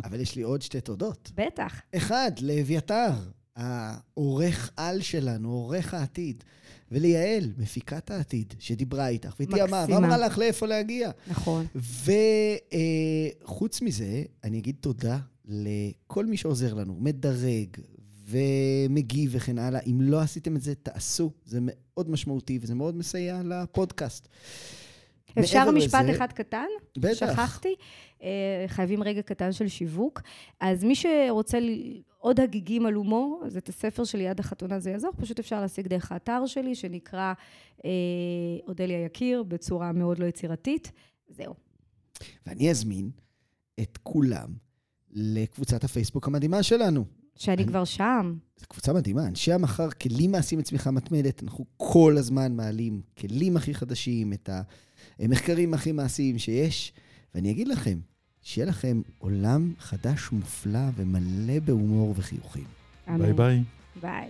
אבל 0.04 0.20
יש 0.20 0.36
לי 0.36 0.42
עוד 0.42 0.62
שתי 0.62 0.82
תודות. 0.82 1.32
בטח. 1.36 1.82
אחד, 1.96 2.32
לאביתר. 2.42 3.12
העורך 3.56 4.72
על 4.78 5.02
שלנו, 5.02 5.52
עורך 5.52 5.94
העתיד, 5.94 6.44
וליעל, 6.92 7.52
מפיקת 7.58 8.12
העתיד, 8.12 8.54
שדיברה 8.60 9.08
איתך, 9.08 9.36
ותיאמה, 9.40 9.86
ואמרה 9.90 10.18
לך 10.18 10.38
לאיפה 10.38 10.66
להגיע. 10.68 11.12
נכון. 11.28 11.66
וחוץ 13.44 13.82
מזה, 13.82 14.24
אני 14.44 14.60
אגיד 14.60 14.76
תודה 14.80 15.20
לכל 15.46 16.26
מי 16.26 16.38
שעוזר 16.38 16.74
לנו, 16.74 16.96
מדרג 17.00 17.68
ומגיב 18.28 19.32
וכן 19.34 19.60
הלאה. 19.60 19.82
אם 19.86 20.02
לא 20.02 20.22
עשיתם 20.22 20.56
את 20.56 20.62
זה, 20.62 20.76
תעשו. 20.76 21.32
זה 21.46 21.60
מאוד 21.62 22.10
משמעותי 22.10 22.60
וזה 22.62 22.76
מאוד 22.76 22.96
מסייע 22.96 23.42
לפודקאסט. 23.46 24.28
אפשר 25.40 25.72
משפט 25.72 26.04
לזה, 26.04 26.12
אחד 26.12 26.32
קטן? 26.32 26.66
בטח. 26.98 27.14
שכחתי. 27.14 27.76
אה, 28.24 28.66
חייבים 28.68 29.04
רגע 29.04 29.22
קטן 29.22 29.52
של 29.52 29.68
שיווק. 29.68 30.22
אז 30.60 30.84
מי 30.84 30.96
שרוצה 30.96 31.58
עוד 32.18 32.40
הגיגים 32.40 32.86
על 32.86 32.94
הומור, 32.94 33.44
אז 33.46 33.58
את 33.58 33.70
הספר 33.70 34.04
שלי 34.04 34.24
יד 34.24 34.40
החתונה 34.40 34.80
זה 34.80 34.92
יעזור, 34.92 35.12
פשוט 35.18 35.40
אפשר 35.40 35.62
להשיג 35.62 35.88
דרך 35.88 36.12
האתר 36.12 36.46
שלי, 36.46 36.76
שנקרא 36.76 37.34
אה, 37.86 37.90
אודליה 38.68 39.06
יקיר, 39.06 39.44
בצורה 39.44 39.92
מאוד 39.92 40.20
לא 40.20 40.26
יצירתית. 40.26 40.92
זהו. 41.30 41.54
ואני 42.46 42.72
אזמין 42.72 43.10
את 43.80 43.98
כולם 44.04 44.50
לקבוצת 45.12 45.84
הפייסבוק 45.84 46.28
המדהימה 46.28 46.64
שלנו. 46.64 47.06
שאני 47.36 47.56
אני, 47.56 47.68
כבר 47.68 47.86
שם. 47.86 48.36
זו 48.58 48.66
קבוצה 48.68 48.94
מדהימה. 48.94 49.28
אנשי 49.28 49.54
המחר, 49.54 49.90
כלים 49.92 50.32
מעשיים 50.32 50.60
לצמיחה 50.60 50.92
מתמדת. 50.92 51.44
אנחנו 51.44 51.66
כל 51.78 52.16
הזמן 52.18 52.56
מעלים 52.56 53.02
כלים 53.18 53.58
הכי 53.58 53.74
חדשים, 53.74 54.34
את 54.34 54.50
המחקרים 55.20 55.74
הכי 55.74 55.92
מעשיים 55.92 56.40
שיש. 56.40 56.94
ואני 57.36 57.52
אגיד 57.52 57.68
לכם, 57.68 57.98
שיהיה 58.42 58.68
לכם 58.68 59.02
עולם 59.18 59.74
חדש 59.80 60.32
מופלא 60.32 60.90
ומלא 60.96 61.60
בהומור 61.60 62.14
וחיוכים. 62.18 62.64
ביי 63.08 63.34
ביי. 63.34 63.64
ביי. 64.02 64.30